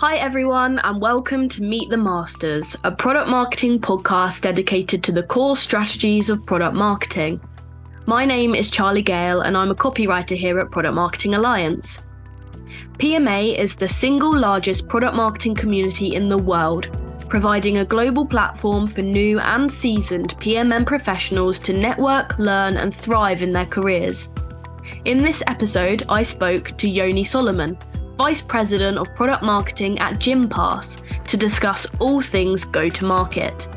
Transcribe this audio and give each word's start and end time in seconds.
Hi, 0.00 0.14
everyone, 0.14 0.78
and 0.84 1.00
welcome 1.00 1.48
to 1.48 1.62
Meet 1.64 1.90
the 1.90 1.96
Masters, 1.96 2.76
a 2.84 2.92
product 2.92 3.28
marketing 3.28 3.80
podcast 3.80 4.42
dedicated 4.42 5.02
to 5.02 5.10
the 5.10 5.24
core 5.24 5.56
strategies 5.56 6.30
of 6.30 6.46
product 6.46 6.76
marketing. 6.76 7.40
My 8.06 8.24
name 8.24 8.54
is 8.54 8.70
Charley 8.70 9.02
Gale, 9.02 9.40
and 9.40 9.56
I'm 9.56 9.72
a 9.72 9.74
copywriter 9.74 10.36
here 10.36 10.60
at 10.60 10.70
Product 10.70 10.94
Marketing 10.94 11.34
Alliance. 11.34 12.00
PMA 12.98 13.58
is 13.58 13.74
the 13.74 13.88
single 13.88 14.38
largest 14.38 14.86
product 14.88 15.16
marketing 15.16 15.56
community 15.56 16.14
in 16.14 16.28
the 16.28 16.38
world, 16.38 16.96
providing 17.28 17.78
a 17.78 17.84
global 17.84 18.24
platform 18.24 18.86
for 18.86 19.02
new 19.02 19.40
and 19.40 19.68
seasoned 19.68 20.36
PMM 20.38 20.86
professionals 20.86 21.58
to 21.58 21.72
network, 21.72 22.38
learn, 22.38 22.76
and 22.76 22.94
thrive 22.94 23.42
in 23.42 23.52
their 23.52 23.66
careers. 23.66 24.30
In 25.04 25.18
this 25.18 25.42
episode, 25.46 26.04
I 26.08 26.22
spoke 26.22 26.76
to 26.78 26.88
Yoni 26.88 27.24
Solomon, 27.24 27.78
Vice 28.16 28.42
President 28.42 28.98
of 28.98 29.14
Product 29.14 29.42
Marketing 29.42 29.98
at 30.00 30.18
Gympass, 30.18 30.98
to 31.26 31.36
discuss 31.36 31.86
all 31.98 32.20
things 32.20 32.64
go 32.64 32.88
to 32.88 33.04
market. 33.04 33.68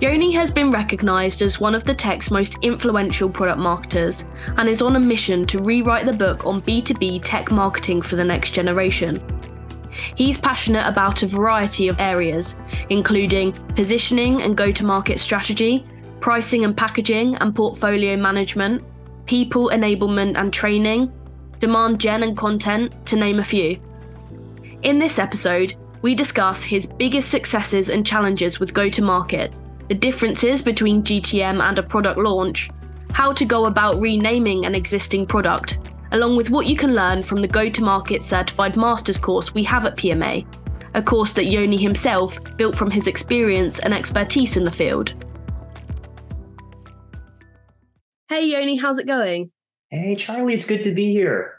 Yoni 0.00 0.32
has 0.32 0.50
been 0.50 0.70
recognised 0.70 1.42
as 1.42 1.60
one 1.60 1.74
of 1.74 1.84
the 1.84 1.94
tech's 1.94 2.30
most 2.30 2.56
influential 2.62 3.28
product 3.28 3.58
marketers 3.58 4.24
and 4.56 4.68
is 4.68 4.80
on 4.80 4.96
a 4.96 5.00
mission 5.00 5.46
to 5.46 5.58
rewrite 5.58 6.06
the 6.06 6.12
book 6.12 6.46
on 6.46 6.62
B2B 6.62 7.20
tech 7.22 7.50
marketing 7.50 8.00
for 8.00 8.16
the 8.16 8.24
next 8.24 8.52
generation. 8.52 9.22
He's 10.16 10.38
passionate 10.38 10.86
about 10.88 11.22
a 11.22 11.26
variety 11.26 11.88
of 11.88 12.00
areas, 12.00 12.56
including 12.88 13.52
positioning 13.74 14.40
and 14.40 14.56
go 14.56 14.72
to 14.72 14.84
market 14.84 15.20
strategy, 15.20 15.84
pricing 16.20 16.64
and 16.64 16.76
packaging 16.76 17.36
and 17.36 17.54
portfolio 17.54 18.16
management, 18.16 18.82
people 19.30 19.70
enablement 19.72 20.36
and 20.36 20.52
training, 20.52 21.08
demand 21.60 22.00
gen 22.00 22.24
and 22.24 22.36
content, 22.36 22.92
to 23.06 23.14
name 23.14 23.38
a 23.38 23.44
few. 23.44 23.80
In 24.82 24.98
this 24.98 25.20
episode, 25.20 25.76
we 26.02 26.16
discuss 26.16 26.64
his 26.64 26.84
biggest 26.84 27.30
successes 27.30 27.90
and 27.90 28.04
challenges 28.04 28.58
with 28.58 28.74
go 28.74 28.88
to 28.90 29.02
market 29.02 29.52
the 29.86 29.94
differences 29.94 30.62
between 30.62 31.04
GTM 31.04 31.62
and 31.62 31.78
a 31.78 31.82
product 31.82 32.18
launch, 32.18 32.70
how 33.12 33.32
to 33.32 33.44
go 33.44 33.66
about 33.66 34.00
renaming 34.00 34.64
an 34.64 34.74
existing 34.74 35.26
product, 35.26 35.78
along 36.10 36.36
with 36.36 36.50
what 36.50 36.66
you 36.66 36.74
can 36.74 36.94
learn 36.94 37.22
from 37.22 37.40
the 37.40 37.48
Go 37.48 37.70
to 37.70 37.84
Market 37.84 38.24
Certified 38.24 38.76
Masters 38.76 39.18
course 39.18 39.54
we 39.54 39.62
have 39.62 39.86
at 39.86 39.96
PMA, 39.96 40.44
a 40.94 41.02
course 41.02 41.32
that 41.34 41.46
Yoni 41.46 41.76
himself 41.76 42.40
built 42.56 42.76
from 42.76 42.90
his 42.90 43.06
experience 43.06 43.78
and 43.78 43.94
expertise 43.94 44.56
in 44.56 44.64
the 44.64 44.72
field. 44.72 45.14
Hey 48.30 48.46
Yoni, 48.46 48.76
how's 48.76 49.00
it 49.00 49.08
going? 49.08 49.50
Hey 49.88 50.14
Charley, 50.14 50.54
it's 50.54 50.64
good 50.64 50.84
to 50.84 50.94
be 50.94 51.10
here. 51.10 51.54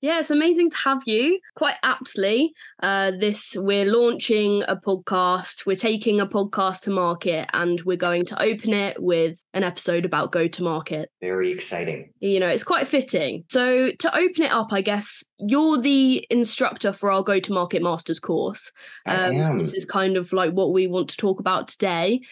Yeah, 0.00 0.18
it's 0.18 0.32
amazing 0.32 0.70
to 0.70 0.76
have 0.84 1.02
you. 1.06 1.38
Quite 1.54 1.76
aptly, 1.84 2.52
uh, 2.82 3.12
this 3.12 3.54
we're 3.54 3.84
launching 3.84 4.64
a 4.66 4.74
podcast. 4.74 5.66
We're 5.66 5.76
taking 5.76 6.20
a 6.20 6.26
podcast 6.26 6.80
to 6.82 6.90
market, 6.90 7.48
and 7.52 7.80
we're 7.82 7.96
going 7.96 8.26
to 8.26 8.42
open 8.42 8.72
it 8.72 9.00
with 9.00 9.38
an 9.54 9.62
episode 9.62 10.04
about 10.04 10.32
go 10.32 10.48
to 10.48 10.62
market. 10.64 11.12
Very 11.20 11.52
exciting. 11.52 12.12
You 12.18 12.40
know, 12.40 12.48
it's 12.48 12.64
quite 12.64 12.88
fitting. 12.88 13.44
So 13.48 13.92
to 13.96 14.16
open 14.16 14.42
it 14.42 14.50
up, 14.50 14.72
I 14.72 14.80
guess 14.80 15.22
you're 15.38 15.80
the 15.80 16.26
instructor 16.28 16.92
for 16.92 17.12
our 17.12 17.22
go 17.22 17.38
to 17.38 17.52
market 17.52 17.84
masters 17.84 18.18
course. 18.18 18.72
Um, 19.06 19.16
I 19.16 19.34
am. 19.34 19.58
This 19.58 19.74
is 19.74 19.84
kind 19.84 20.16
of 20.16 20.32
like 20.32 20.50
what 20.50 20.72
we 20.72 20.88
want 20.88 21.08
to 21.10 21.16
talk 21.16 21.38
about 21.38 21.68
today. 21.68 22.22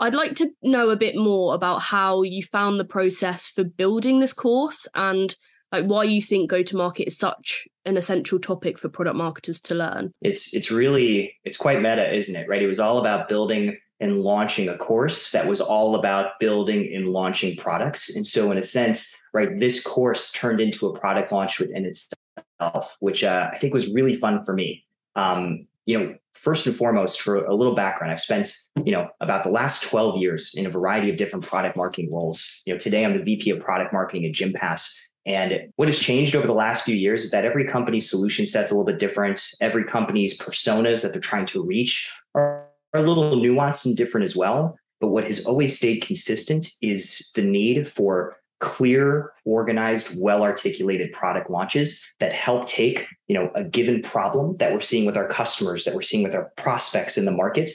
I'd 0.00 0.14
like 0.14 0.34
to 0.36 0.50
know 0.62 0.90
a 0.90 0.96
bit 0.96 1.16
more 1.16 1.54
about 1.54 1.80
how 1.80 2.22
you 2.22 2.42
found 2.42 2.80
the 2.80 2.84
process 2.84 3.48
for 3.48 3.64
building 3.64 4.20
this 4.20 4.32
course 4.32 4.88
and 4.94 5.34
like 5.70 5.86
why 5.86 6.04
you 6.04 6.22
think 6.22 6.50
go 6.50 6.62
to 6.62 6.76
market 6.76 7.06
is 7.06 7.18
such 7.18 7.66
an 7.84 7.96
essential 7.96 8.38
topic 8.38 8.78
for 8.78 8.88
product 8.88 9.16
marketers 9.16 9.60
to 9.62 9.74
learn. 9.74 10.12
It's 10.22 10.54
it's 10.54 10.70
really 10.70 11.34
it's 11.44 11.56
quite 11.56 11.80
meta 11.80 12.12
isn't 12.12 12.36
it 12.36 12.48
right? 12.48 12.62
It 12.62 12.66
was 12.66 12.80
all 12.80 12.98
about 12.98 13.28
building 13.28 13.76
and 14.00 14.20
launching 14.20 14.68
a 14.68 14.76
course 14.76 15.30
that 15.32 15.46
was 15.46 15.60
all 15.60 15.94
about 15.94 16.38
building 16.40 16.92
and 16.94 17.08
launching 17.08 17.56
products. 17.56 18.14
And 18.14 18.26
so 18.26 18.50
in 18.50 18.58
a 18.58 18.62
sense 18.62 19.20
right 19.32 19.58
this 19.58 19.82
course 19.82 20.32
turned 20.32 20.60
into 20.60 20.86
a 20.86 20.98
product 20.98 21.32
launch 21.32 21.58
within 21.58 21.84
itself 21.84 22.96
which 23.00 23.24
uh, 23.24 23.50
i 23.52 23.58
think 23.58 23.74
was 23.74 23.92
really 23.92 24.16
fun 24.16 24.42
for 24.44 24.54
me. 24.54 24.84
Um, 25.16 25.66
you 25.86 25.98
know 25.98 26.14
first 26.34 26.66
and 26.66 26.76
foremost 26.76 27.20
for 27.20 27.44
a 27.44 27.54
little 27.54 27.74
background 27.74 28.12
i've 28.12 28.20
spent 28.20 28.52
you 28.84 28.92
know 28.92 29.08
about 29.20 29.44
the 29.44 29.50
last 29.50 29.82
12 29.82 30.18
years 30.18 30.52
in 30.56 30.66
a 30.66 30.70
variety 30.70 31.10
of 31.10 31.16
different 31.16 31.46
product 31.46 31.76
marketing 31.76 32.10
roles 32.12 32.62
you 32.66 32.72
know 32.72 32.78
today 32.78 33.04
i'm 33.04 33.16
the 33.16 33.22
vp 33.22 33.50
of 33.50 33.60
product 33.60 33.92
marketing 33.92 34.24
at 34.24 34.32
gympass 34.32 34.98
and 35.26 35.72
what 35.76 35.88
has 35.88 35.98
changed 35.98 36.36
over 36.36 36.46
the 36.46 36.52
last 36.52 36.84
few 36.84 36.94
years 36.94 37.24
is 37.24 37.30
that 37.30 37.44
every 37.44 37.64
company's 37.64 38.08
solution 38.08 38.44
set's 38.44 38.70
a 38.70 38.74
little 38.74 38.84
bit 38.84 38.98
different. 38.98 39.42
Every 39.60 39.84
company's 39.84 40.38
personas 40.38 41.02
that 41.02 41.12
they're 41.12 41.20
trying 41.20 41.46
to 41.46 41.64
reach 41.64 42.10
are, 42.34 42.66
are 42.92 43.00
a 43.00 43.02
little 43.02 43.36
nuanced 43.36 43.86
and 43.86 43.96
different 43.96 44.24
as 44.24 44.36
well. 44.36 44.76
But 45.00 45.08
what 45.08 45.24
has 45.24 45.46
always 45.46 45.76
stayed 45.76 46.00
consistent 46.00 46.68
is 46.82 47.30
the 47.34 47.42
need 47.42 47.88
for 47.88 48.36
clear, 48.64 49.32
organized, 49.44 50.20
well-articulated 50.20 51.12
product 51.12 51.50
launches 51.50 52.02
that 52.18 52.32
help 52.32 52.66
take, 52.66 53.06
you 53.28 53.34
know, 53.34 53.50
a 53.54 53.62
given 53.62 54.00
problem 54.00 54.56
that 54.56 54.72
we're 54.72 54.80
seeing 54.80 55.04
with 55.04 55.18
our 55.18 55.28
customers, 55.28 55.84
that 55.84 55.94
we're 55.94 56.00
seeing 56.00 56.24
with 56.24 56.34
our 56.34 56.50
prospects 56.56 57.18
in 57.18 57.26
the 57.26 57.30
market, 57.30 57.70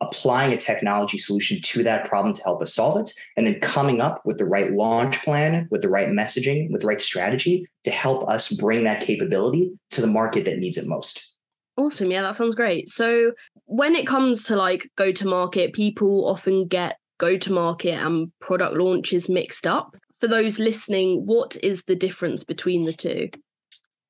applying 0.00 0.50
a 0.50 0.56
technology 0.56 1.18
solution 1.18 1.60
to 1.60 1.82
that 1.82 2.08
problem 2.08 2.32
to 2.34 2.42
help 2.42 2.62
us 2.62 2.74
solve 2.74 2.98
it, 2.98 3.12
and 3.36 3.46
then 3.46 3.60
coming 3.60 4.00
up 4.00 4.22
with 4.24 4.38
the 4.38 4.46
right 4.46 4.72
launch 4.72 5.22
plan, 5.22 5.68
with 5.70 5.82
the 5.82 5.90
right 5.90 6.08
messaging, 6.08 6.70
with 6.70 6.80
the 6.80 6.86
right 6.86 7.02
strategy 7.02 7.66
to 7.84 7.90
help 7.90 8.26
us 8.30 8.50
bring 8.50 8.84
that 8.84 9.02
capability 9.02 9.70
to 9.90 10.00
the 10.00 10.06
market 10.06 10.46
that 10.46 10.58
needs 10.58 10.78
it 10.78 10.88
most. 10.88 11.36
Awesome. 11.76 12.10
Yeah, 12.10 12.22
that 12.22 12.34
sounds 12.34 12.54
great. 12.54 12.88
So, 12.88 13.32
when 13.66 13.94
it 13.94 14.06
comes 14.06 14.44
to 14.44 14.56
like 14.56 14.88
go 14.96 15.12
to 15.12 15.28
market, 15.28 15.74
people 15.74 16.26
often 16.26 16.66
get 16.66 16.96
go 17.18 17.36
to 17.36 17.52
market 17.52 17.94
and 17.94 18.32
product 18.40 18.74
launches 18.74 19.28
mixed 19.28 19.66
up. 19.66 19.94
For 20.20 20.28
those 20.28 20.58
listening, 20.58 21.24
what 21.24 21.56
is 21.62 21.84
the 21.84 21.96
difference 21.96 22.44
between 22.44 22.84
the 22.84 22.92
two? 22.92 23.30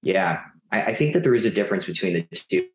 Yeah, 0.02 0.40
I, 0.72 0.82
I 0.82 0.94
think 0.94 1.14
that 1.14 1.22
there 1.22 1.34
is 1.34 1.46
a 1.46 1.50
difference 1.50 1.84
between 1.84 2.14
the 2.14 2.36
two. 2.36 2.68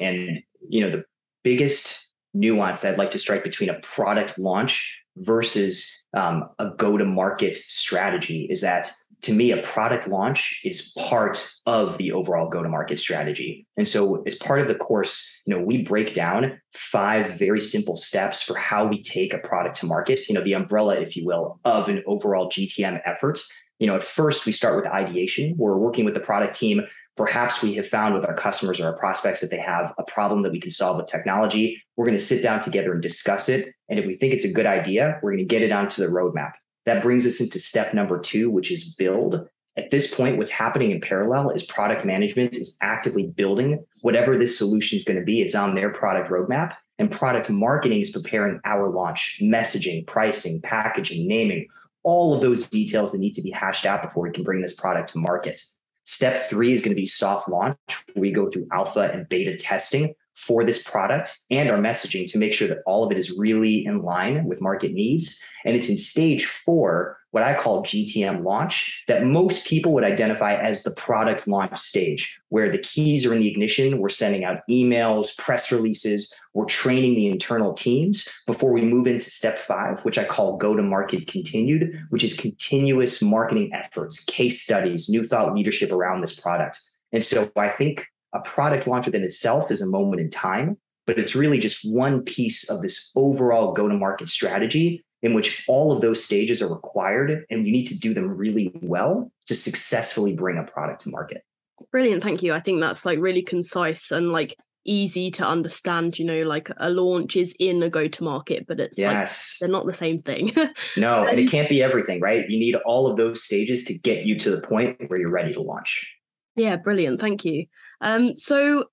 And, 0.00 0.42
you 0.68 0.80
know, 0.80 0.90
the 0.90 1.04
biggest 1.44 2.10
nuance 2.32 2.80
that 2.80 2.92
I'd 2.92 2.98
like 2.98 3.10
to 3.10 3.18
strike 3.18 3.44
between 3.44 3.68
a 3.68 3.78
product 3.80 4.38
launch 4.38 4.98
versus 5.16 5.99
um, 6.14 6.48
a 6.58 6.70
go 6.70 6.96
to 6.96 7.04
market 7.04 7.56
strategy 7.56 8.46
is 8.50 8.60
that 8.62 8.90
to 9.22 9.34
me, 9.34 9.50
a 9.50 9.60
product 9.62 10.08
launch 10.08 10.60
is 10.64 10.94
part 10.98 11.52
of 11.66 11.98
the 11.98 12.12
overall 12.12 12.48
go 12.48 12.62
to 12.62 12.68
market 12.68 12.98
strategy. 12.98 13.66
And 13.76 13.86
so, 13.86 14.22
as 14.26 14.36
part 14.36 14.60
of 14.60 14.68
the 14.68 14.74
course, 14.74 15.42
you 15.44 15.54
know, 15.54 15.62
we 15.62 15.82
break 15.82 16.14
down 16.14 16.58
five 16.72 17.38
very 17.38 17.60
simple 17.60 17.96
steps 17.96 18.42
for 18.42 18.56
how 18.56 18.86
we 18.86 19.02
take 19.02 19.34
a 19.34 19.38
product 19.38 19.76
to 19.76 19.86
market, 19.86 20.20
you 20.28 20.34
know, 20.34 20.42
the 20.42 20.54
umbrella, 20.54 20.98
if 20.98 21.16
you 21.16 21.26
will, 21.26 21.60
of 21.64 21.88
an 21.88 22.02
overall 22.06 22.48
GTM 22.48 23.00
effort. 23.04 23.40
You 23.78 23.86
know, 23.86 23.94
at 23.94 24.02
first, 24.02 24.46
we 24.46 24.52
start 24.52 24.76
with 24.76 24.86
ideation. 24.86 25.54
We're 25.58 25.76
working 25.76 26.04
with 26.04 26.14
the 26.14 26.20
product 26.20 26.54
team 26.54 26.82
Perhaps 27.16 27.62
we 27.62 27.74
have 27.74 27.86
found 27.86 28.14
with 28.14 28.24
our 28.24 28.34
customers 28.34 28.80
or 28.80 28.86
our 28.86 28.98
prospects 28.98 29.40
that 29.40 29.50
they 29.50 29.58
have 29.58 29.92
a 29.98 30.04
problem 30.04 30.42
that 30.42 30.52
we 30.52 30.60
can 30.60 30.70
solve 30.70 30.96
with 30.96 31.06
technology. 31.06 31.82
We're 31.96 32.06
going 32.06 32.16
to 32.16 32.24
sit 32.24 32.42
down 32.42 32.62
together 32.62 32.92
and 32.92 33.02
discuss 33.02 33.48
it. 33.48 33.74
And 33.88 33.98
if 33.98 34.06
we 34.06 34.16
think 34.16 34.32
it's 34.32 34.44
a 34.44 34.52
good 34.52 34.66
idea, 34.66 35.18
we're 35.22 35.32
going 35.32 35.46
to 35.46 35.54
get 35.54 35.62
it 35.62 35.72
onto 35.72 36.00
the 36.00 36.10
roadmap. 36.10 36.52
That 36.86 37.02
brings 37.02 37.26
us 37.26 37.40
into 37.40 37.58
step 37.58 37.92
number 37.92 38.18
two, 38.18 38.50
which 38.50 38.70
is 38.70 38.94
build. 38.94 39.46
At 39.76 39.90
this 39.90 40.14
point, 40.14 40.38
what's 40.38 40.50
happening 40.50 40.90
in 40.90 41.00
parallel 41.00 41.50
is 41.50 41.62
product 41.62 42.04
management 42.04 42.56
is 42.56 42.76
actively 42.80 43.26
building 43.26 43.84
whatever 44.00 44.38
this 44.38 44.56
solution 44.56 44.96
is 44.96 45.04
going 45.04 45.18
to 45.18 45.24
be. 45.24 45.42
It's 45.42 45.54
on 45.54 45.74
their 45.74 45.90
product 45.90 46.30
roadmap. 46.30 46.74
And 46.98 47.10
product 47.10 47.48
marketing 47.48 48.00
is 48.00 48.10
preparing 48.10 48.60
our 48.64 48.88
launch, 48.88 49.38
messaging, 49.42 50.06
pricing, 50.06 50.60
packaging, 50.62 51.26
naming, 51.26 51.66
all 52.02 52.34
of 52.34 52.42
those 52.42 52.68
details 52.68 53.12
that 53.12 53.18
need 53.18 53.34
to 53.34 53.42
be 53.42 53.50
hashed 53.50 53.86
out 53.86 54.02
before 54.02 54.22
we 54.22 54.32
can 54.32 54.44
bring 54.44 54.60
this 54.60 54.74
product 54.74 55.10
to 55.10 55.18
market. 55.18 55.62
Step 56.10 56.50
three 56.50 56.72
is 56.72 56.82
going 56.82 56.90
to 56.90 57.00
be 57.00 57.06
soft 57.06 57.48
launch. 57.48 57.78
We 58.16 58.32
go 58.32 58.50
through 58.50 58.66
alpha 58.72 59.12
and 59.12 59.28
beta 59.28 59.56
testing 59.56 60.12
for 60.40 60.64
this 60.64 60.82
product 60.82 61.38
and 61.50 61.68
our 61.68 61.78
messaging 61.78 62.30
to 62.30 62.38
make 62.38 62.52
sure 62.52 62.66
that 62.66 62.82
all 62.86 63.04
of 63.04 63.12
it 63.12 63.18
is 63.18 63.36
really 63.38 63.84
in 63.84 64.02
line 64.02 64.44
with 64.46 64.62
market 64.62 64.92
needs. 64.92 65.42
And 65.64 65.76
it's 65.76 65.90
in 65.90 65.98
stage 65.98 66.46
four 66.46 67.18
what 67.32 67.44
I 67.44 67.54
call 67.54 67.84
GTM 67.84 68.42
launch 68.42 69.04
that 69.06 69.24
most 69.24 69.66
people 69.66 69.92
would 69.92 70.02
identify 70.02 70.54
as 70.54 70.82
the 70.82 70.90
product 70.90 71.46
launch 71.46 71.78
stage, 71.78 72.40
where 72.48 72.68
the 72.68 72.78
keys 72.78 73.24
are 73.24 73.32
in 73.32 73.40
the 73.40 73.48
ignition. 73.48 73.98
We're 73.98 74.08
sending 74.08 74.44
out 74.44 74.66
emails, 74.68 75.36
press 75.38 75.70
releases, 75.70 76.34
we're 76.54 76.64
training 76.64 77.14
the 77.14 77.28
internal 77.28 77.72
teams 77.72 78.28
before 78.46 78.72
we 78.72 78.82
move 78.82 79.06
into 79.06 79.30
step 79.30 79.58
five, 79.58 80.00
which 80.00 80.18
I 80.18 80.24
call 80.24 80.56
go 80.56 80.74
to 80.74 80.82
market 80.82 81.28
continued, 81.28 82.00
which 82.10 82.24
is 82.24 82.34
continuous 82.34 83.22
marketing 83.22 83.70
efforts, 83.72 84.24
case 84.24 84.60
studies, 84.60 85.08
new 85.08 85.22
thought 85.22 85.54
leadership 85.54 85.92
around 85.92 86.22
this 86.22 86.38
product. 86.38 86.80
And 87.12 87.24
so 87.24 87.50
I 87.56 87.68
think 87.68 88.08
a 88.32 88.40
product 88.40 88.86
launch 88.86 89.06
within 89.06 89.22
itself 89.22 89.70
is 89.70 89.82
a 89.82 89.88
moment 89.88 90.20
in 90.20 90.30
time, 90.30 90.76
but 91.06 91.18
it's 91.18 91.34
really 91.34 91.58
just 91.58 91.80
one 91.84 92.22
piece 92.22 92.68
of 92.70 92.82
this 92.82 93.10
overall 93.16 93.72
go 93.72 93.88
to 93.88 93.96
market 93.96 94.28
strategy 94.28 95.04
in 95.22 95.34
which 95.34 95.64
all 95.68 95.92
of 95.92 96.00
those 96.00 96.24
stages 96.24 96.62
are 96.62 96.72
required 96.72 97.44
and 97.50 97.66
you 97.66 97.72
need 97.72 97.86
to 97.86 97.98
do 97.98 98.14
them 98.14 98.28
really 98.28 98.72
well 98.82 99.30
to 99.46 99.54
successfully 99.54 100.32
bring 100.34 100.58
a 100.58 100.62
product 100.62 101.02
to 101.02 101.10
market. 101.10 101.42
Brilliant, 101.90 102.22
thank 102.22 102.42
you. 102.42 102.54
I 102.54 102.60
think 102.60 102.80
that's 102.80 103.04
like 103.04 103.18
really 103.18 103.42
concise 103.42 104.10
and 104.10 104.32
like 104.32 104.56
easy 104.84 105.30
to 105.32 105.46
understand. 105.46 106.18
You 106.18 106.24
know, 106.24 106.42
like 106.42 106.70
a 106.76 106.90
launch 106.90 107.36
is 107.36 107.54
in 107.58 107.82
a 107.82 107.90
go 107.90 108.08
to 108.08 108.24
market, 108.24 108.66
but 108.66 108.80
it's 108.80 108.98
yes. 108.98 109.58
like 109.60 109.68
they're 109.68 109.72
not 109.72 109.86
the 109.86 109.94
same 109.94 110.22
thing. 110.22 110.52
no, 110.96 111.26
and 111.28 111.38
it 111.38 111.50
can't 111.50 111.68
be 111.68 111.82
everything, 111.82 112.20
right? 112.20 112.48
You 112.48 112.58
need 112.58 112.76
all 112.76 113.06
of 113.06 113.16
those 113.16 113.42
stages 113.42 113.84
to 113.84 113.98
get 113.98 114.24
you 114.24 114.38
to 114.38 114.50
the 114.50 114.62
point 114.62 114.98
where 115.08 115.18
you're 115.18 115.30
ready 115.30 115.52
to 115.54 115.62
launch. 115.62 116.14
Yeah, 116.56 116.76
brilliant. 116.76 117.20
Thank 117.20 117.44
you. 117.44 117.66
Um, 118.00 118.34
so 118.34 118.84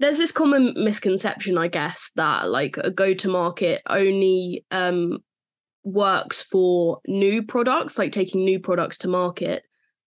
there's 0.00 0.18
this 0.18 0.32
common 0.32 0.74
misconception, 0.76 1.58
I 1.58 1.68
guess, 1.68 2.10
that 2.16 2.50
like 2.50 2.76
a 2.78 2.90
go 2.90 3.14
to 3.14 3.28
market 3.28 3.82
only 3.88 4.64
um 4.70 5.18
works 5.84 6.42
for 6.42 7.00
new 7.06 7.42
products, 7.42 7.98
like 7.98 8.12
taking 8.12 8.44
new 8.44 8.60
products 8.60 8.98
to 8.98 9.08
market. 9.08 9.62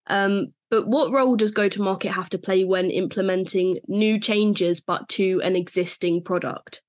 Um, 0.07 0.53
but 0.69 0.87
what 0.87 1.11
role 1.11 1.35
does 1.35 1.51
go 1.51 1.67
to 1.67 1.81
market 1.81 2.11
have 2.11 2.29
to 2.29 2.37
play 2.37 2.63
when 2.63 2.89
implementing 2.89 3.79
new 3.87 4.19
changes, 4.19 4.79
but 4.79 5.07
to 5.09 5.41
an 5.43 5.55
existing 5.55 6.23
product? 6.23 6.81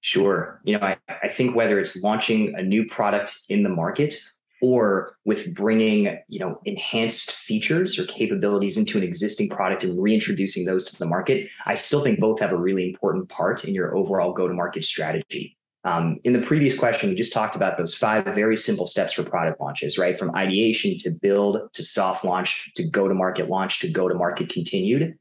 Sure. 0.00 0.60
You 0.64 0.78
know, 0.78 0.86
I, 0.86 0.96
I 1.08 1.28
think 1.28 1.56
whether 1.56 1.78
it's 1.78 2.02
launching 2.02 2.54
a 2.54 2.62
new 2.62 2.86
product 2.86 3.40
in 3.48 3.62
the 3.62 3.68
market 3.68 4.14
or 4.62 5.16
with 5.24 5.54
bringing 5.54 6.16
you 6.28 6.38
know 6.38 6.60
enhanced 6.64 7.32
features 7.32 7.98
or 7.98 8.04
capabilities 8.06 8.76
into 8.76 8.98
an 8.98 9.04
existing 9.04 9.48
product 9.48 9.84
and 9.84 10.00
reintroducing 10.02 10.64
those 10.64 10.84
to 10.90 10.98
the 10.98 11.06
market 11.06 11.48
i 11.66 11.74
still 11.74 12.02
think 12.02 12.18
both 12.18 12.40
have 12.40 12.52
a 12.52 12.56
really 12.56 12.88
important 12.88 13.28
part 13.28 13.64
in 13.64 13.74
your 13.74 13.96
overall 13.96 14.32
go 14.32 14.48
to 14.48 14.54
market 14.54 14.84
strategy 14.84 15.56
um, 15.86 16.18
in 16.24 16.32
the 16.32 16.40
previous 16.40 16.76
question, 16.76 17.08
we 17.08 17.14
just 17.14 17.32
talked 17.32 17.54
about 17.54 17.78
those 17.78 17.94
five 17.94 18.24
very 18.34 18.56
simple 18.56 18.88
steps 18.88 19.12
for 19.12 19.22
product 19.22 19.60
launches, 19.60 19.96
right? 19.96 20.18
From 20.18 20.34
ideation 20.34 20.98
to 20.98 21.10
build 21.10 21.72
to 21.74 21.82
soft 21.84 22.24
launch 22.24 22.72
to 22.74 22.82
go 22.82 23.06
to 23.06 23.14
market 23.14 23.48
launch 23.48 23.78
to 23.80 23.88
go 23.88 24.08
to 24.08 24.14
market 24.16 24.48
continued. 24.48 25.16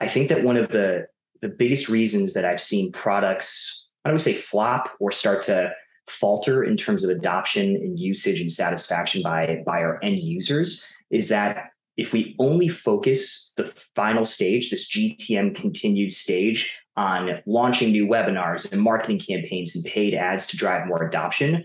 I 0.00 0.08
think 0.08 0.28
that 0.28 0.44
one 0.44 0.58
of 0.58 0.68
the 0.68 1.06
the 1.40 1.48
biggest 1.48 1.88
reasons 1.88 2.34
that 2.34 2.44
I've 2.44 2.60
seen 2.60 2.92
products, 2.92 3.88
I 4.04 4.10
don't 4.10 4.18
say 4.18 4.34
flop 4.34 4.90
or 5.00 5.10
start 5.10 5.40
to 5.42 5.72
falter 6.08 6.64
in 6.64 6.76
terms 6.76 7.04
of 7.04 7.10
adoption 7.10 7.76
and 7.76 7.98
usage 7.98 8.40
and 8.40 8.50
satisfaction 8.50 9.22
by 9.22 9.62
by 9.64 9.80
our 9.80 9.98
end 10.02 10.18
users 10.18 10.86
is 11.10 11.28
that 11.28 11.72
if 11.96 12.12
we 12.12 12.34
only 12.38 12.68
focus 12.68 13.52
the 13.56 13.64
final 13.94 14.24
stage, 14.24 14.70
this 14.70 14.90
GTM 14.90 15.54
continued 15.54 16.12
stage 16.12 16.78
on 16.96 17.40
launching 17.46 17.90
new 17.90 18.06
webinars 18.06 18.70
and 18.72 18.80
marketing 18.80 19.18
campaigns 19.18 19.76
and 19.76 19.84
paid 19.84 20.14
ads 20.14 20.46
to 20.46 20.56
drive 20.56 20.86
more 20.86 21.02
adoption, 21.06 21.64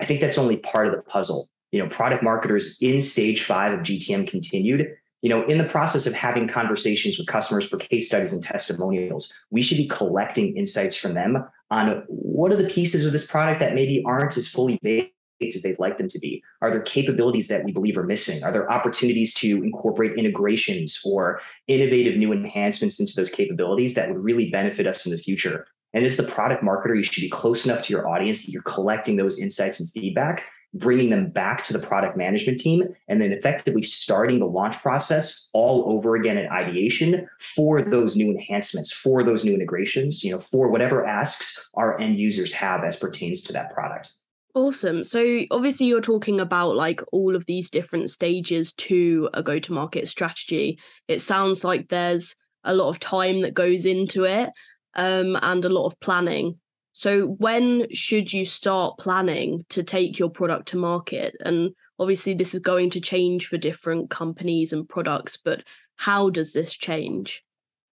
I 0.00 0.04
think 0.04 0.20
that's 0.20 0.38
only 0.38 0.56
part 0.56 0.88
of 0.88 0.94
the 0.94 1.02
puzzle. 1.02 1.48
You 1.70 1.80
know, 1.82 1.88
product 1.88 2.22
marketers 2.24 2.78
in 2.80 3.00
stage 3.00 3.42
five 3.42 3.72
of 3.72 3.80
GTM 3.80 4.26
continued, 4.26 4.88
you 5.22 5.28
know, 5.28 5.44
in 5.44 5.58
the 5.58 5.64
process 5.64 6.06
of 6.06 6.14
having 6.14 6.48
conversations 6.48 7.18
with 7.18 7.26
customers 7.26 7.66
for 7.66 7.76
case 7.76 8.06
studies 8.06 8.32
and 8.32 8.42
testimonials, 8.42 9.32
we 9.50 9.62
should 9.62 9.76
be 9.76 9.86
collecting 9.86 10.56
insights 10.56 10.96
from 10.96 11.14
them 11.14 11.44
on 11.70 12.04
what 12.08 12.52
are 12.52 12.56
the 12.56 12.68
pieces 12.68 13.04
of 13.04 13.12
this 13.12 13.30
product 13.30 13.60
that 13.60 13.74
maybe 13.74 14.02
aren't 14.06 14.36
as 14.36 14.48
fully 14.48 14.78
baked 14.82 15.12
as 15.42 15.62
they'd 15.62 15.78
like 15.78 15.98
them 15.98 16.08
to 16.08 16.18
be? 16.18 16.42
Are 16.62 16.70
there 16.70 16.80
capabilities 16.80 17.48
that 17.48 17.64
we 17.64 17.72
believe 17.72 17.96
are 17.96 18.04
missing? 18.04 18.42
Are 18.42 18.52
there 18.52 18.70
opportunities 18.70 19.34
to 19.34 19.62
incorporate 19.62 20.16
integrations 20.16 21.00
or 21.04 21.40
innovative 21.66 22.16
new 22.16 22.32
enhancements 22.32 22.98
into 22.98 23.14
those 23.16 23.30
capabilities 23.30 23.94
that 23.94 24.08
would 24.08 24.18
really 24.18 24.50
benefit 24.50 24.86
us 24.86 25.06
in 25.06 25.12
the 25.12 25.18
future? 25.18 25.66
And 25.94 26.04
as 26.04 26.16
the 26.16 26.22
product 26.22 26.62
marketer, 26.62 26.96
you 26.96 27.02
should 27.02 27.22
be 27.22 27.30
close 27.30 27.64
enough 27.64 27.82
to 27.84 27.92
your 27.92 28.08
audience 28.08 28.44
that 28.44 28.52
you're 28.52 28.62
collecting 28.62 29.16
those 29.16 29.40
insights 29.40 29.80
and 29.80 29.90
feedback, 29.90 30.44
bringing 30.78 31.10
them 31.10 31.30
back 31.30 31.64
to 31.64 31.72
the 31.72 31.78
product 31.78 32.16
management 32.16 32.60
team, 32.60 32.94
and 33.08 33.20
then 33.20 33.32
effectively 33.32 33.82
starting 33.82 34.38
the 34.38 34.46
launch 34.46 34.80
process 34.80 35.50
all 35.52 35.84
over 35.92 36.16
again 36.16 36.38
at 36.38 36.50
ideation 36.50 37.28
for 37.40 37.82
those 37.82 38.16
new 38.16 38.30
enhancements, 38.30 38.92
for 38.92 39.22
those 39.22 39.44
new 39.44 39.54
integrations, 39.54 40.24
you 40.24 40.32
know, 40.32 40.40
for 40.40 40.68
whatever 40.68 41.04
asks 41.04 41.70
our 41.74 41.98
end 42.00 42.18
users 42.18 42.52
have 42.52 42.84
as 42.84 42.96
pertains 42.96 43.42
to 43.42 43.52
that 43.52 43.72
product. 43.72 44.12
Awesome. 44.54 45.04
So 45.04 45.42
obviously 45.50 45.86
you're 45.86 46.00
talking 46.00 46.40
about 46.40 46.74
like 46.74 47.00
all 47.12 47.36
of 47.36 47.46
these 47.46 47.70
different 47.70 48.10
stages 48.10 48.72
to 48.74 49.28
a 49.32 49.42
go 49.42 49.58
to 49.60 49.72
market 49.72 50.08
strategy. 50.08 50.80
It 51.06 51.22
sounds 51.22 51.62
like 51.62 51.88
there's 51.88 52.34
a 52.64 52.74
lot 52.74 52.88
of 52.88 52.98
time 52.98 53.42
that 53.42 53.54
goes 53.54 53.86
into 53.86 54.24
it 54.24 54.50
um, 54.94 55.38
and 55.42 55.64
a 55.64 55.68
lot 55.68 55.86
of 55.86 56.00
planning. 56.00 56.58
So 56.98 57.26
when 57.38 57.86
should 57.94 58.32
you 58.32 58.44
start 58.44 58.98
planning 58.98 59.64
to 59.68 59.84
take 59.84 60.18
your 60.18 60.28
product 60.28 60.66
to 60.70 60.76
market? 60.76 61.36
And 61.44 61.70
obviously 62.00 62.34
this 62.34 62.54
is 62.54 62.60
going 62.60 62.90
to 62.90 63.00
change 63.00 63.46
for 63.46 63.56
different 63.56 64.10
companies 64.10 64.72
and 64.72 64.88
products, 64.88 65.36
but 65.36 65.62
how 65.94 66.28
does 66.28 66.54
this 66.54 66.72
change? 66.72 67.44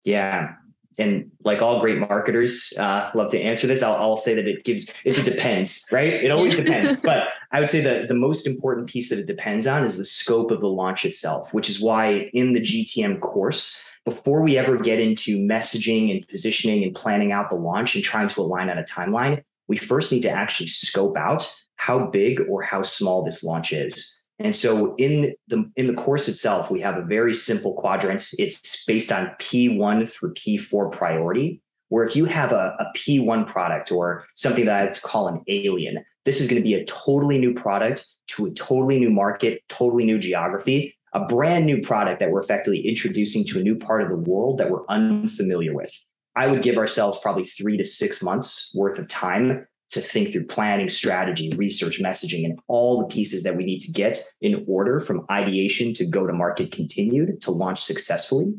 Yeah, 0.04 0.52
and 1.00 1.32
like 1.42 1.60
all 1.60 1.80
great 1.80 1.98
marketers 1.98 2.72
uh, 2.78 3.10
love 3.12 3.30
to 3.30 3.40
answer 3.40 3.66
this 3.66 3.82
I'll, 3.82 3.96
I'll, 3.96 4.16
say 4.16 4.34
that 4.34 4.46
it 4.46 4.62
gives 4.62 4.92
it's 5.04 5.18
a 5.18 5.22
depends 5.24 5.88
right 5.92 6.12
it 6.12 6.30
always 6.30 6.54
depends 6.54 7.00
but 7.02 7.30
i 7.50 7.60
would 7.60 7.70
say 7.70 7.80
that 7.80 8.08
the 8.08 8.14
most 8.14 8.46
important 8.46 8.88
piece 8.88 9.08
that 9.08 9.18
it 9.18 9.26
depends 9.26 9.66
on 9.66 9.84
is 9.84 9.96
the 9.96 10.04
scope 10.04 10.50
of 10.50 10.60
the 10.60 10.68
launch 10.68 11.06
itself 11.06 11.52
which 11.54 11.70
is 11.70 11.80
why 11.80 12.30
in 12.34 12.52
the 12.52 12.60
gtm 12.60 13.18
course 13.20 13.82
before 14.04 14.42
we 14.42 14.58
ever 14.58 14.76
get 14.76 14.98
into 14.98 15.38
messaging 15.38 16.10
and 16.10 16.26
positioning 16.28 16.82
and 16.82 16.94
planning 16.94 17.32
out 17.32 17.50
the 17.50 17.56
launch 17.56 17.94
and 17.94 18.04
trying 18.04 18.28
to 18.28 18.40
align 18.40 18.70
on 18.70 18.78
a 18.78 18.84
timeline 18.84 19.42
we 19.68 19.76
first 19.76 20.12
need 20.12 20.22
to 20.22 20.30
actually 20.30 20.66
scope 20.66 21.16
out 21.16 21.54
how 21.76 22.06
big 22.06 22.40
or 22.48 22.62
how 22.62 22.82
small 22.82 23.24
this 23.24 23.42
launch 23.42 23.72
is 23.72 24.22
and 24.38 24.56
so 24.56 24.94
in 24.96 25.34
the 25.48 25.70
in 25.76 25.86
the 25.86 25.94
course 25.94 26.28
itself, 26.28 26.70
we 26.70 26.80
have 26.80 26.96
a 26.96 27.02
very 27.02 27.32
simple 27.32 27.74
quadrant. 27.74 28.28
It's 28.38 28.84
based 28.86 29.12
on 29.12 29.26
P1 29.38 30.10
through 30.10 30.34
P4 30.34 30.90
priority, 30.90 31.62
where 31.90 32.04
if 32.04 32.16
you 32.16 32.24
have 32.24 32.50
a 32.50 32.74
a 32.80 32.86
P1 32.96 33.46
product 33.46 33.92
or 33.92 34.24
something 34.34 34.64
that 34.64 34.76
I 34.76 34.84
like 34.84 34.92
to 34.94 35.00
call 35.00 35.28
an 35.28 35.42
alien, 35.46 36.04
this 36.24 36.40
is 36.40 36.48
going 36.48 36.60
to 36.60 36.64
be 36.64 36.74
a 36.74 36.84
totally 36.86 37.38
new 37.38 37.54
product 37.54 38.06
to 38.28 38.46
a 38.46 38.50
totally 38.50 38.98
new 38.98 39.10
market, 39.10 39.62
totally 39.68 40.04
new 40.04 40.18
geography, 40.18 40.96
a 41.12 41.24
brand 41.26 41.66
new 41.66 41.80
product 41.80 42.20
that 42.20 42.30
we're 42.30 42.40
effectively 42.40 42.80
introducing 42.80 43.44
to 43.44 43.60
a 43.60 43.62
new 43.62 43.76
part 43.76 44.02
of 44.02 44.08
the 44.08 44.16
world 44.16 44.58
that 44.58 44.70
we're 44.70 44.86
unfamiliar 44.88 45.74
with. 45.74 45.92
I 46.34 46.46
would 46.46 46.62
give 46.62 46.78
ourselves 46.78 47.18
probably 47.22 47.44
three 47.44 47.76
to 47.76 47.84
six 47.84 48.22
months 48.22 48.74
worth 48.74 48.98
of 48.98 49.08
time 49.08 49.66
to 49.90 50.00
think 50.00 50.32
through 50.32 50.46
planning, 50.46 50.88
strategy, 50.88 51.52
research, 51.54 52.00
messaging, 52.00 52.46
and 52.46 52.58
all 52.66 52.98
the 52.98 53.14
pieces 53.14 53.42
that 53.42 53.56
we 53.56 53.64
need 53.64 53.80
to 53.80 53.92
get 53.92 54.18
in 54.40 54.64
order 54.66 55.00
from 55.00 55.26
ideation 55.30 55.92
to 55.92 56.06
go 56.06 56.26
to 56.26 56.32
market 56.32 56.72
continued 56.72 57.42
to 57.42 57.50
launch 57.50 57.82
successfully. 57.82 58.54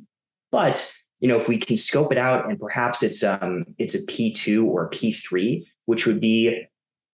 But 0.51 0.95
you 1.19 1.27
know, 1.27 1.39
if 1.39 1.47
we 1.47 1.57
can 1.57 1.77
scope 1.77 2.11
it 2.11 2.17
out 2.17 2.47
and 2.49 2.59
perhaps 2.59 3.01
it's 3.01 3.23
um 3.23 3.65
it's 3.79 3.95
a 3.95 4.05
P2 4.05 4.65
or 4.65 4.85
a 4.85 4.89
P3, 4.91 5.65
which 5.85 6.05
would 6.05 6.19
be 6.19 6.65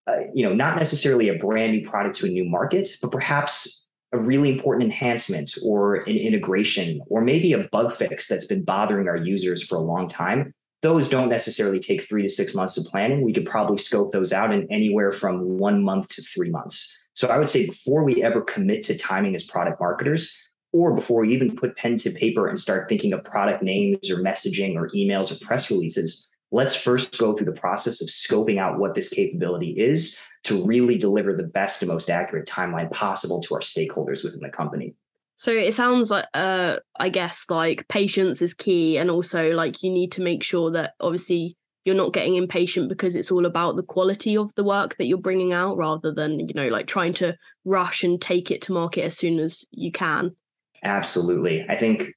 uh, 0.07 0.17
you 0.33 0.43
know 0.43 0.53
not 0.53 0.77
necessarily 0.77 1.29
a 1.29 1.35
brand 1.35 1.71
new 1.71 1.87
product 1.87 2.17
to 2.17 2.25
a 2.25 2.29
new 2.29 2.43
market, 2.43 2.89
but 3.01 3.11
perhaps 3.11 3.87
a 4.11 4.17
really 4.17 4.51
important 4.51 4.83
enhancement 4.83 5.51
or 5.63 5.95
an 5.95 6.15
integration 6.15 7.01
or 7.07 7.21
maybe 7.21 7.53
a 7.53 7.67
bug 7.71 7.93
fix 7.93 8.27
that's 8.27 8.45
been 8.45 8.63
bothering 8.63 9.07
our 9.07 9.17
users 9.17 9.63
for 9.63 9.75
a 9.75 9.81
long 9.81 10.07
time 10.07 10.53
those 10.81 11.09
don't 11.09 11.29
necessarily 11.29 11.79
take 11.79 12.01
three 12.01 12.21
to 12.21 12.29
six 12.29 12.55
months 12.55 12.77
of 12.77 12.85
planning. 12.85 13.21
We 13.21 13.33
could 13.33 13.45
probably 13.45 13.77
scope 13.77 14.11
those 14.11 14.31
out 14.31 14.53
in 14.53 14.65
anywhere 14.71 15.11
from 15.11 15.57
one 15.57 15.83
month 15.83 16.09
to 16.09 16.21
three 16.21 16.49
months. 16.49 16.95
So 17.15 17.27
I 17.27 17.37
would 17.37 17.49
say 17.49 17.65
before 17.65 18.03
we 18.03 18.23
ever 18.23 18.41
commit 18.41 18.83
to 18.83 18.97
timing 18.97 19.35
as 19.35 19.43
product 19.43 19.79
marketers, 19.81 20.33
or 20.71 20.93
before 20.93 21.21
we 21.21 21.33
even 21.33 21.55
put 21.55 21.75
pen 21.75 21.97
to 21.97 22.11
paper 22.11 22.47
and 22.47 22.59
start 22.59 22.87
thinking 22.87 23.11
of 23.11 23.23
product 23.23 23.63
names 23.63 24.09
or 24.09 24.17
messaging 24.17 24.75
or 24.75 24.89
emails 24.91 25.31
or 25.31 25.43
press 25.43 25.71
releases, 25.71 26.28
let's 26.51 26.75
first 26.75 27.17
go 27.17 27.35
through 27.35 27.45
the 27.45 27.59
process 27.59 28.01
of 28.01 28.07
scoping 28.07 28.57
out 28.57 28.79
what 28.79 28.95
this 28.95 29.09
capability 29.09 29.71
is 29.71 30.21
to 30.43 30.63
really 30.63 30.97
deliver 30.97 31.33
the 31.33 31.43
best 31.43 31.81
and 31.81 31.91
most 31.91 32.09
accurate 32.09 32.47
timeline 32.47 32.91
possible 32.91 33.41
to 33.41 33.55
our 33.55 33.61
stakeholders 33.61 34.23
within 34.23 34.39
the 34.39 34.49
company. 34.49 34.95
So 35.35 35.51
it 35.51 35.73
sounds 35.73 36.11
like, 36.11 36.25
uh, 36.33 36.77
I 36.99 37.09
guess, 37.09 37.45
like 37.49 37.87
patience 37.87 38.41
is 38.41 38.53
key, 38.53 38.97
and 38.97 39.09
also 39.09 39.51
like 39.51 39.83
you 39.83 39.89
need 39.89 40.11
to 40.13 40.21
make 40.21 40.43
sure 40.43 40.71
that 40.71 40.95
obviously 40.99 41.55
you're 41.85 41.95
not 41.95 42.11
getting 42.11 42.35
impatient 42.35 42.89
because 42.89 43.15
it's 43.15 43.31
all 43.31 43.45
about 43.45 43.77
the 43.77 43.83
quality 43.83 44.35
of 44.35 44.53
the 44.55 44.65
work 44.65 44.97
that 44.97 45.05
you're 45.05 45.17
bringing 45.17 45.53
out 45.53 45.77
rather 45.77 46.13
than 46.13 46.39
you 46.39 46.53
know 46.53 46.67
like 46.67 46.87
trying 46.87 47.13
to 47.13 47.37
rush 47.63 48.03
and 48.03 48.21
take 48.21 48.51
it 48.51 48.61
to 48.63 48.73
market 48.73 49.03
as 49.05 49.17
soon 49.17 49.39
as 49.39 49.65
you 49.71 49.91
can. 49.91 50.35
Absolutely, 50.83 51.65
I 51.69 51.75
think 51.75 52.11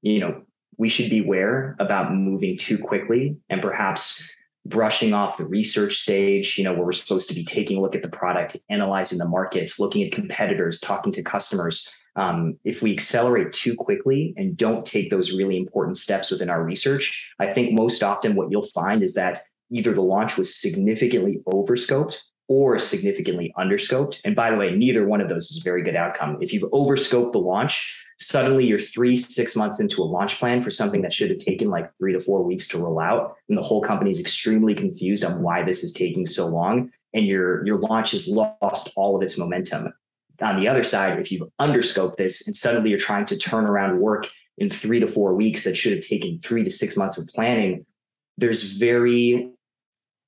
you 0.00 0.20
know 0.20 0.42
we 0.78 0.88
should 0.88 1.10
beware 1.10 1.76
about 1.78 2.14
moving 2.14 2.56
too 2.56 2.78
quickly 2.78 3.36
and 3.48 3.60
perhaps 3.60 4.34
brushing 4.64 5.12
off 5.12 5.38
the 5.38 5.44
research 5.44 5.96
stage, 5.96 6.56
you 6.56 6.64
know, 6.64 6.72
where 6.72 6.84
we're 6.84 6.92
supposed 6.92 7.28
to 7.28 7.34
be 7.34 7.44
taking 7.44 7.78
a 7.78 7.80
look 7.80 7.96
at 7.96 8.02
the 8.02 8.08
product, 8.08 8.56
analyzing 8.70 9.18
the 9.18 9.28
market, 9.28 9.72
looking 9.78 10.04
at 10.04 10.12
competitors, 10.12 10.78
talking 10.78 11.12
to 11.12 11.22
customers 11.22 11.96
um, 12.16 12.58
if 12.64 12.82
we 12.82 12.92
accelerate 12.92 13.52
too 13.52 13.74
quickly 13.74 14.34
and 14.36 14.56
don't 14.56 14.84
take 14.84 15.10
those 15.10 15.32
really 15.32 15.56
important 15.56 15.96
steps 15.96 16.30
within 16.30 16.50
our 16.50 16.62
research, 16.62 17.32
I 17.38 17.52
think 17.52 17.72
most 17.72 18.02
often 18.02 18.34
what 18.34 18.50
you'll 18.50 18.68
find 18.74 19.02
is 19.02 19.14
that 19.14 19.38
either 19.70 19.94
the 19.94 20.02
launch 20.02 20.36
was 20.36 20.54
significantly 20.54 21.40
overscoped 21.52 22.22
or 22.48 22.78
significantly 22.78 23.52
underscoped. 23.56 24.20
And 24.24 24.36
by 24.36 24.50
the 24.50 24.58
way, 24.58 24.74
neither 24.74 25.06
one 25.06 25.22
of 25.22 25.28
those 25.30 25.50
is 25.50 25.60
a 25.62 25.64
very 25.64 25.82
good 25.82 25.96
outcome. 25.96 26.36
If 26.40 26.52
you've 26.52 26.70
overscoped 26.72 27.32
the 27.32 27.38
launch, 27.38 27.98
suddenly 28.22 28.66
you're 28.66 28.78
three, 28.78 29.16
six 29.16 29.56
months 29.56 29.80
into 29.80 30.02
a 30.02 30.04
launch 30.04 30.38
plan 30.38 30.62
for 30.62 30.70
something 30.70 31.02
that 31.02 31.12
should 31.12 31.30
have 31.30 31.38
taken 31.38 31.68
like 31.68 31.90
three 31.98 32.12
to 32.12 32.20
four 32.20 32.42
weeks 32.42 32.68
to 32.68 32.78
roll 32.78 33.00
out. 33.00 33.36
And 33.48 33.58
the 33.58 33.62
whole 33.62 33.82
company 33.82 34.10
is 34.10 34.20
extremely 34.20 34.74
confused 34.74 35.24
on 35.24 35.42
why 35.42 35.62
this 35.62 35.82
is 35.82 35.92
taking 35.92 36.26
so 36.26 36.46
long. 36.46 36.90
And 37.14 37.26
your, 37.26 37.66
your 37.66 37.78
launch 37.78 38.12
has 38.12 38.28
lost 38.28 38.92
all 38.96 39.16
of 39.16 39.22
its 39.22 39.36
momentum. 39.36 39.92
On 40.40 40.58
the 40.58 40.68
other 40.68 40.82
side, 40.82 41.18
if 41.18 41.30
you've 41.30 41.48
underscoped 41.58 42.16
this 42.16 42.46
and 42.46 42.56
suddenly 42.56 42.90
you're 42.90 42.98
trying 42.98 43.26
to 43.26 43.36
turn 43.36 43.66
around 43.66 44.00
work 44.00 44.28
in 44.58 44.68
three 44.68 45.00
to 45.00 45.06
four 45.06 45.34
weeks 45.34 45.64
that 45.64 45.76
should 45.76 45.92
have 45.92 46.06
taken 46.06 46.40
three 46.40 46.64
to 46.64 46.70
six 46.70 46.96
months 46.96 47.18
of 47.18 47.28
planning, 47.34 47.84
there's 48.38 48.62
very 48.62 49.50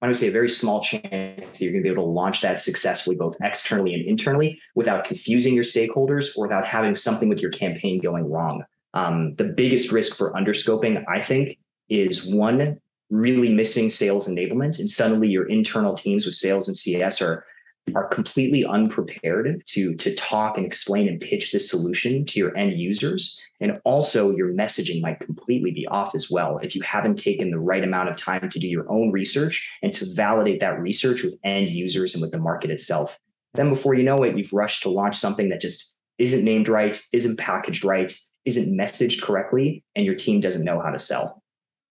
I 0.04 0.06
would 0.06 0.18
say 0.18 0.28
a 0.28 0.32
very 0.32 0.50
small 0.50 0.82
chance 0.82 1.08
that 1.08 1.60
you're 1.60 1.72
going 1.72 1.82
to 1.82 1.88
be 1.88 1.92
able 1.92 2.04
to 2.04 2.10
launch 2.10 2.42
that 2.42 2.60
successfully, 2.60 3.16
both 3.16 3.38
externally 3.40 3.94
and 3.94 4.04
internally, 4.04 4.60
without 4.74 5.04
confusing 5.04 5.54
your 5.54 5.64
stakeholders 5.64 6.36
or 6.36 6.42
without 6.42 6.66
having 6.66 6.94
something 6.94 7.30
with 7.30 7.40
your 7.40 7.50
campaign 7.50 8.02
going 8.02 8.30
wrong. 8.30 8.64
Um, 8.92 9.32
the 9.32 9.44
biggest 9.44 9.90
risk 9.92 10.14
for 10.14 10.36
underscoping, 10.36 11.02
I 11.08 11.20
think, 11.20 11.58
is 11.88 12.26
one 12.26 12.78
really 13.08 13.48
missing 13.48 13.88
sales 13.88 14.28
enablement, 14.28 14.78
and 14.78 14.90
suddenly 14.90 15.28
your 15.28 15.48
internal 15.48 15.94
teams 15.94 16.26
with 16.26 16.34
sales 16.34 16.68
and 16.68 16.76
CS 16.76 17.22
are 17.22 17.46
are 17.94 18.08
completely 18.08 18.64
unprepared 18.64 19.62
to 19.66 19.94
to 19.96 20.14
talk 20.14 20.56
and 20.56 20.64
explain 20.64 21.06
and 21.06 21.20
pitch 21.20 21.52
this 21.52 21.68
solution 21.68 22.24
to 22.24 22.38
your 22.38 22.56
end 22.56 22.78
users. 22.78 23.40
And 23.60 23.80
also 23.84 24.34
your 24.34 24.52
messaging 24.52 25.02
might 25.02 25.20
completely 25.20 25.70
be 25.70 25.86
off 25.88 26.14
as 26.14 26.30
well 26.30 26.58
if 26.58 26.74
you 26.74 26.82
haven't 26.82 27.16
taken 27.16 27.50
the 27.50 27.58
right 27.58 27.84
amount 27.84 28.08
of 28.08 28.16
time 28.16 28.48
to 28.48 28.58
do 28.58 28.66
your 28.66 28.90
own 28.90 29.10
research 29.12 29.70
and 29.82 29.92
to 29.94 30.06
validate 30.14 30.60
that 30.60 30.80
research 30.80 31.22
with 31.22 31.38
end 31.44 31.70
users 31.70 32.14
and 32.14 32.22
with 32.22 32.32
the 32.32 32.38
market 32.38 32.70
itself. 32.70 33.18
Then 33.54 33.68
before 33.68 33.94
you 33.94 34.02
know 34.02 34.22
it 34.22 34.36
you've 34.36 34.52
rushed 34.52 34.82
to 34.84 34.90
launch 34.90 35.16
something 35.16 35.50
that 35.50 35.60
just 35.60 35.98
isn't 36.18 36.44
named 36.44 36.68
right 36.68 37.00
isn't 37.12 37.38
packaged 37.38 37.84
right 37.84 38.12
isn't 38.44 38.78
messaged 38.78 39.22
correctly 39.22 39.82
and 39.94 40.06
your 40.06 40.14
team 40.14 40.40
doesn't 40.40 40.64
know 40.64 40.80
how 40.80 40.90
to 40.90 40.98
sell. 40.98 41.42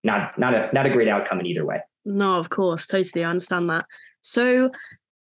Not 0.03 0.37
not 0.39 0.53
a 0.53 0.69
not 0.73 0.85
a 0.85 0.89
great 0.89 1.07
outcome 1.07 1.39
in 1.39 1.45
either 1.45 1.65
way. 1.65 1.81
No 2.03 2.39
of 2.39 2.49
course. 2.49 2.87
Totally 2.87 3.23
i 3.23 3.29
understand 3.29 3.69
that. 3.69 3.85
So 4.21 4.71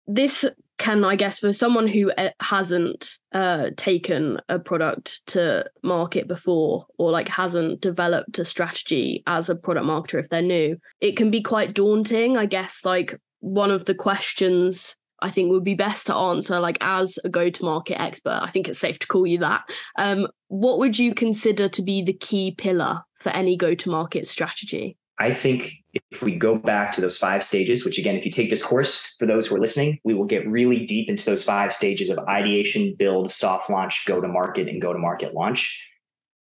this 0.07 0.45
can 0.79 1.05
i 1.05 1.17
guess 1.17 1.39
for 1.39 1.53
someone 1.53 1.87
who 1.87 2.11
eh, 2.17 2.31
hasn't 2.41 3.19
uh, 3.33 3.71
taken 3.77 4.39
a 4.49 4.59
product 4.59 5.25
to 5.27 5.65
market 5.83 6.27
before 6.27 6.87
or 6.99 7.11
like 7.11 7.29
hasn't 7.29 7.81
developed 7.81 8.39
a 8.39 8.45
strategy 8.45 9.23
as 9.27 9.49
a 9.49 9.57
product 9.57 9.87
marketer 9.87 10.19
if 10.19 10.29
they're 10.29 10.43
new 10.43 10.77
it 11.01 11.17
can 11.17 11.31
be 11.31 11.43
quite 11.43 11.75
daunting 11.75 12.37
i 12.37 12.47
guess 12.47 12.85
like 12.85 13.19
one 13.41 13.71
of 13.71 13.85
the 13.87 13.95
questions 13.95 14.97
I 15.23 15.31
think 15.31 15.51
would 15.51 15.65
be 15.65 15.75
best 15.75 16.07
to 16.07 16.15
answer, 16.15 16.59
like 16.59 16.79
as 16.81 17.19
a 17.25 17.29
go 17.29 17.49
to 17.49 17.65
market 17.65 18.01
expert. 18.01 18.41
I 18.43 18.51
think 18.51 18.69
it's 18.69 18.81
safe 18.81 18.99
to 18.99 19.07
call 19.07 19.27
you 19.27 19.39
that. 19.39 19.63
Um, 19.97 20.27
what 20.49 20.79
would 20.79 20.99
you 20.99 21.15
consider 21.15 21.69
to 21.71 21.83
be 21.83 22.03
the 22.03 22.13
key 22.13 22.55
pillar 22.59 23.03
for 23.15 23.31
any 23.31 23.57
go 23.57 23.75
to 23.75 23.91
market 23.91 24.27
strategy? 24.27 24.97
I 25.23 25.33
think 25.33 25.75
if 25.95 26.21
we 26.21 26.35
go 26.35 26.57
back 26.57 26.91
to 26.93 27.01
those 27.01 27.17
five 27.17 27.45
stages, 27.45 27.85
which 27.85 27.97
again, 27.97 28.17
if 28.17 28.25
you 28.25 28.31
take 28.33 28.51
this 28.51 28.63
course 28.63 29.15
for 29.21 29.27
those 29.27 29.47
who 29.47 29.55
are 29.55 29.61
listening, 29.61 30.01
we 30.03 30.15
will 30.15 30.25
get 30.25 30.49
really 30.49 30.85
deep 30.85 31.09
into 31.09 31.25
those 31.25 31.45
five 31.45 31.73
stages 31.73 32.11
of 32.11 32.19
ideation, 32.27 32.97
build, 32.99 33.31
soft 33.31 33.71
launch, 33.71 34.05
go 34.05 34.21
to 34.21 34.27
market, 34.27 34.69
and 34.69 34.83
go 34.83 34.93
to 34.93 34.99
market 34.99 35.33
launch. 35.33 35.81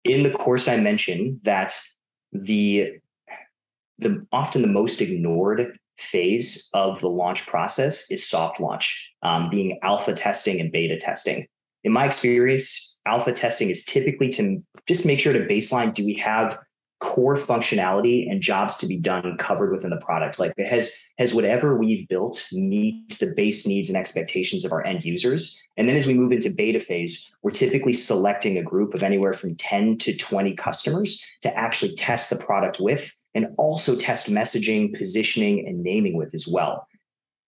In 0.03 0.21
the 0.21 0.29
course, 0.29 0.67
I 0.67 0.77
mentioned 0.77 1.39
that 1.41 1.75
the 2.31 2.99
the 3.97 4.23
often 4.31 4.61
the 4.61 4.67
most 4.67 5.01
ignored 5.01 5.79
phase 5.97 6.69
of 6.75 7.01
the 7.01 7.09
launch 7.09 7.47
process 7.47 8.11
is 8.11 8.29
soft 8.29 8.59
launch, 8.59 9.11
um, 9.23 9.49
being 9.49 9.79
alpha 9.81 10.13
testing 10.13 10.59
and 10.61 10.71
beta 10.71 10.97
testing. 10.97 11.47
In 11.83 11.91
my 11.91 12.05
experience, 12.05 12.99
alpha 13.07 13.31
testing 13.31 13.71
is 13.71 13.83
typically 13.85 14.29
to 14.29 14.63
just 14.85 15.03
make 15.03 15.19
sure 15.19 15.33
to 15.33 15.47
baseline: 15.47 15.95
do 15.95 16.05
we 16.05 16.13
have 16.13 16.59
core 16.99 17.35
functionality 17.35 18.29
and 18.29 18.41
jobs 18.41 18.75
to 18.77 18.87
be 18.87 18.97
done 18.97 19.37
covered 19.37 19.71
within 19.71 19.91
the 19.91 19.97
product. 19.97 20.39
Like 20.39 20.57
has 20.57 20.99
has 21.17 21.33
whatever 21.33 21.77
we've 21.77 22.07
built 22.07 22.47
meet 22.51 23.17
the 23.19 23.33
base 23.35 23.67
needs 23.67 23.89
and 23.89 23.97
expectations 23.97 24.65
of 24.65 24.71
our 24.71 24.85
end 24.85 25.05
users. 25.05 25.61
And 25.77 25.87
then 25.87 25.95
as 25.95 26.07
we 26.07 26.15
move 26.15 26.31
into 26.31 26.49
beta 26.49 26.79
phase 26.79 27.35
we're 27.43 27.51
typically 27.51 27.93
selecting 27.93 28.57
a 28.57 28.63
group 28.63 28.93
of 28.93 29.03
anywhere 29.03 29.33
from 29.33 29.55
10 29.55 29.97
to 29.99 30.15
20 30.15 30.53
customers 30.55 31.23
to 31.41 31.55
actually 31.55 31.95
test 31.95 32.29
the 32.29 32.35
product 32.35 32.79
with 32.79 33.15
and 33.35 33.47
also 33.57 33.95
test 33.95 34.29
messaging 34.29 34.97
positioning 34.97 35.67
and 35.67 35.83
naming 35.83 36.17
with 36.17 36.33
as 36.33 36.47
well. 36.47 36.87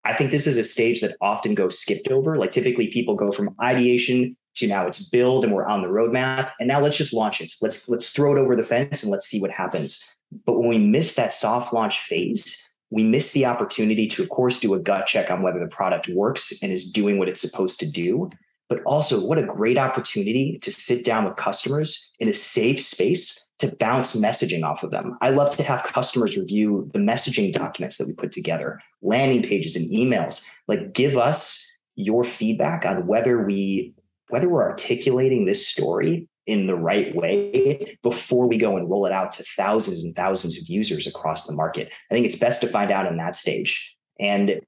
I 0.04 0.14
think 0.14 0.30
this 0.30 0.46
is 0.46 0.56
a 0.56 0.64
stage 0.64 1.00
that 1.00 1.16
often 1.20 1.54
goes 1.54 1.78
skipped 1.78 2.08
over. 2.08 2.38
Like 2.38 2.52
typically 2.52 2.88
people 2.88 3.16
go 3.16 3.32
from 3.32 3.54
ideation 3.60 4.36
to 4.60 4.68
now. 4.68 4.86
It's 4.86 5.08
build 5.08 5.44
and 5.44 5.52
we're 5.52 5.66
on 5.66 5.82
the 5.82 5.88
roadmap. 5.88 6.52
And 6.58 6.68
now 6.68 6.80
let's 6.80 6.96
just 6.96 7.12
launch 7.12 7.40
it. 7.40 7.52
Let's 7.60 7.88
let's 7.88 8.10
throw 8.10 8.36
it 8.36 8.40
over 8.40 8.56
the 8.56 8.62
fence 8.62 9.02
and 9.02 9.12
let's 9.12 9.26
see 9.26 9.40
what 9.40 9.50
happens. 9.50 10.16
But 10.46 10.58
when 10.58 10.68
we 10.68 10.78
miss 10.78 11.14
that 11.14 11.32
soft 11.32 11.72
launch 11.72 12.00
phase 12.00 12.70
we 12.90 13.04
miss 13.04 13.32
the 13.32 13.46
opportunity 13.46 14.06
to 14.08 14.22
of 14.22 14.28
course 14.28 14.60
do 14.60 14.74
a 14.74 14.78
gut 14.78 15.06
check 15.06 15.30
on 15.30 15.42
whether 15.42 15.60
the 15.60 15.68
product 15.68 16.08
works 16.08 16.52
and 16.62 16.72
is 16.72 16.90
doing 16.90 17.18
what 17.18 17.28
it's 17.28 17.40
supposed 17.40 17.78
to 17.80 17.90
do. 17.90 18.30
But 18.68 18.82
also 18.84 19.24
what 19.26 19.38
a 19.38 19.42
great 19.42 19.78
opportunity 19.78 20.58
to 20.62 20.70
sit 20.70 21.04
down 21.04 21.24
with 21.24 21.36
customers 21.36 22.14
in 22.20 22.28
a 22.28 22.34
safe 22.34 22.80
space 22.80 23.50
to 23.58 23.74
bounce 23.78 24.18
messaging 24.18 24.64
off 24.64 24.82
of 24.82 24.90
them. 24.90 25.18
I 25.20 25.30
love 25.30 25.56
to 25.56 25.62
have 25.64 25.82
customers 25.82 26.36
review 26.36 26.88
the 26.94 27.00
messaging 27.00 27.52
documents 27.52 27.98
that 27.98 28.06
we 28.06 28.14
put 28.14 28.32
together, 28.32 28.80
landing 29.02 29.42
pages 29.42 29.74
and 29.74 29.90
emails. 29.90 30.46
Like 30.68 30.92
give 30.92 31.16
us 31.16 31.66
your 31.96 32.22
feedback 32.22 32.86
on 32.86 33.06
whether 33.06 33.44
we 33.44 33.92
whether 34.30 34.48
we're 34.48 34.68
articulating 34.68 35.44
this 35.44 35.66
story 35.66 36.28
in 36.46 36.66
the 36.66 36.76
right 36.76 37.14
way 37.14 37.96
before 38.02 38.48
we 38.48 38.56
go 38.56 38.76
and 38.76 38.90
roll 38.90 39.06
it 39.06 39.12
out 39.12 39.32
to 39.32 39.44
thousands 39.56 40.04
and 40.04 40.16
thousands 40.16 40.56
of 40.60 40.68
users 40.68 41.06
across 41.06 41.46
the 41.46 41.52
market. 41.52 41.92
I 42.10 42.14
think 42.14 42.26
it's 42.26 42.38
best 42.38 42.60
to 42.62 42.66
find 42.66 42.90
out 42.90 43.06
in 43.06 43.18
that 43.18 43.36
stage. 43.36 43.96
And, 44.18 44.60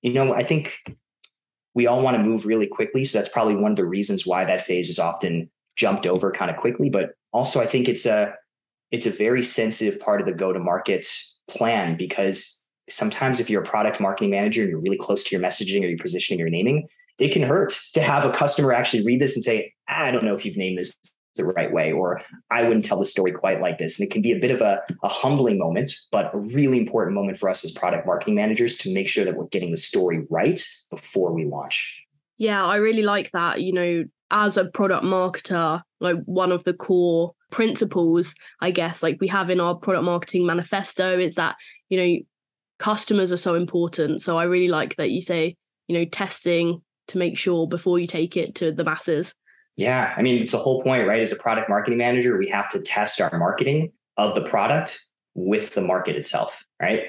you 0.00 0.12
know, 0.12 0.32
I 0.32 0.42
think 0.42 0.78
we 1.74 1.86
all 1.86 2.02
want 2.02 2.16
to 2.16 2.22
move 2.22 2.46
really 2.46 2.66
quickly. 2.66 3.04
So 3.04 3.18
that's 3.18 3.28
probably 3.28 3.56
one 3.56 3.72
of 3.72 3.76
the 3.76 3.84
reasons 3.84 4.26
why 4.26 4.44
that 4.44 4.62
phase 4.62 4.88
is 4.88 4.98
often 4.98 5.50
jumped 5.76 6.06
over 6.06 6.30
kind 6.30 6.50
of 6.50 6.56
quickly. 6.56 6.88
But 6.88 7.10
also 7.32 7.60
I 7.60 7.66
think 7.66 7.88
it's 7.88 8.06
a 8.06 8.34
it's 8.90 9.06
a 9.06 9.10
very 9.10 9.42
sensitive 9.42 9.98
part 10.00 10.20
of 10.20 10.26
the 10.26 10.34
go-to-market 10.34 11.06
plan 11.48 11.96
because 11.96 12.68
sometimes 12.90 13.40
if 13.40 13.48
you're 13.48 13.62
a 13.62 13.66
product 13.66 14.00
marketing 14.00 14.30
manager 14.30 14.60
and 14.60 14.70
you're 14.70 14.80
really 14.80 14.98
close 14.98 15.22
to 15.22 15.34
your 15.34 15.42
messaging 15.42 15.82
or 15.82 15.88
your 15.88 15.98
positioning 15.98 16.44
or 16.44 16.50
naming, 16.50 16.86
it 17.22 17.32
can 17.32 17.42
hurt 17.42 17.78
to 17.94 18.02
have 18.02 18.24
a 18.24 18.30
customer 18.30 18.72
actually 18.72 19.04
read 19.04 19.20
this 19.20 19.36
and 19.36 19.44
say, 19.44 19.72
I 19.88 20.10
don't 20.10 20.24
know 20.24 20.34
if 20.34 20.44
you've 20.44 20.56
named 20.56 20.78
this 20.78 20.96
the 21.36 21.44
right 21.44 21.72
way, 21.72 21.92
or 21.92 22.20
I 22.50 22.64
wouldn't 22.64 22.84
tell 22.84 22.98
the 22.98 23.06
story 23.06 23.32
quite 23.32 23.60
like 23.60 23.78
this. 23.78 23.98
And 23.98 24.06
it 24.06 24.12
can 24.12 24.20
be 24.20 24.32
a 24.32 24.38
bit 24.38 24.50
of 24.50 24.60
a, 24.60 24.82
a 25.02 25.08
humbling 25.08 25.58
moment, 25.58 25.94
but 26.10 26.34
a 26.34 26.38
really 26.38 26.78
important 26.78 27.14
moment 27.14 27.38
for 27.38 27.48
us 27.48 27.64
as 27.64 27.72
product 27.72 28.06
marketing 28.06 28.34
managers 28.34 28.76
to 28.78 28.92
make 28.92 29.08
sure 29.08 29.24
that 29.24 29.34
we're 29.34 29.46
getting 29.46 29.70
the 29.70 29.78
story 29.78 30.26
right 30.28 30.62
before 30.90 31.32
we 31.32 31.46
launch. 31.46 32.02
Yeah, 32.36 32.62
I 32.64 32.76
really 32.76 33.02
like 33.02 33.30
that. 33.30 33.62
You 33.62 33.72
know, 33.72 34.04
as 34.30 34.58
a 34.58 34.66
product 34.66 35.04
marketer, 35.04 35.80
like 36.00 36.16
one 36.24 36.52
of 36.52 36.64
the 36.64 36.74
core 36.74 37.32
principles, 37.50 38.34
I 38.60 38.70
guess, 38.70 39.02
like 39.02 39.18
we 39.20 39.28
have 39.28 39.48
in 39.48 39.60
our 39.60 39.74
product 39.74 40.04
marketing 40.04 40.44
manifesto 40.44 41.18
is 41.18 41.36
that, 41.36 41.56
you 41.88 41.98
know, 41.98 42.18
customers 42.78 43.32
are 43.32 43.38
so 43.38 43.54
important. 43.54 44.20
So 44.20 44.36
I 44.36 44.44
really 44.44 44.68
like 44.68 44.96
that 44.96 45.10
you 45.10 45.22
say, 45.22 45.56
you 45.86 45.98
know, 45.98 46.04
testing 46.04 46.82
to 47.08 47.18
make 47.18 47.38
sure 47.38 47.66
before 47.66 47.98
you 47.98 48.06
take 48.06 48.36
it 48.36 48.54
to 48.56 48.72
the 48.72 48.84
masses. 48.84 49.34
Yeah. 49.76 50.12
I 50.16 50.22
mean, 50.22 50.40
it's 50.40 50.52
the 50.52 50.58
whole 50.58 50.82
point, 50.82 51.08
right? 51.08 51.20
As 51.20 51.32
a 51.32 51.36
product 51.36 51.68
marketing 51.68 51.98
manager, 51.98 52.36
we 52.38 52.48
have 52.48 52.68
to 52.70 52.80
test 52.80 53.20
our 53.20 53.38
marketing 53.38 53.92
of 54.16 54.34
the 54.34 54.42
product 54.42 55.04
with 55.34 55.74
the 55.74 55.80
market 55.80 56.16
itself, 56.16 56.62
right? 56.80 57.02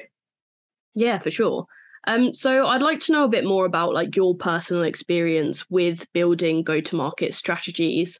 Yeah, 0.96 1.20
for 1.20 1.30
sure. 1.30 1.66
Um, 2.06 2.34
so 2.34 2.68
I'd 2.68 2.82
like 2.82 3.00
to 3.02 3.12
know 3.12 3.24
a 3.24 3.30
bit 3.30 3.46
more 3.46 3.66
about 3.66 3.94
like 3.94 4.16
your 4.16 4.36
personal 4.36 4.84
experience 4.84 5.70
with 5.70 6.12
building 6.14 6.64
go-to-market 6.64 7.34
strategies. 7.34 8.20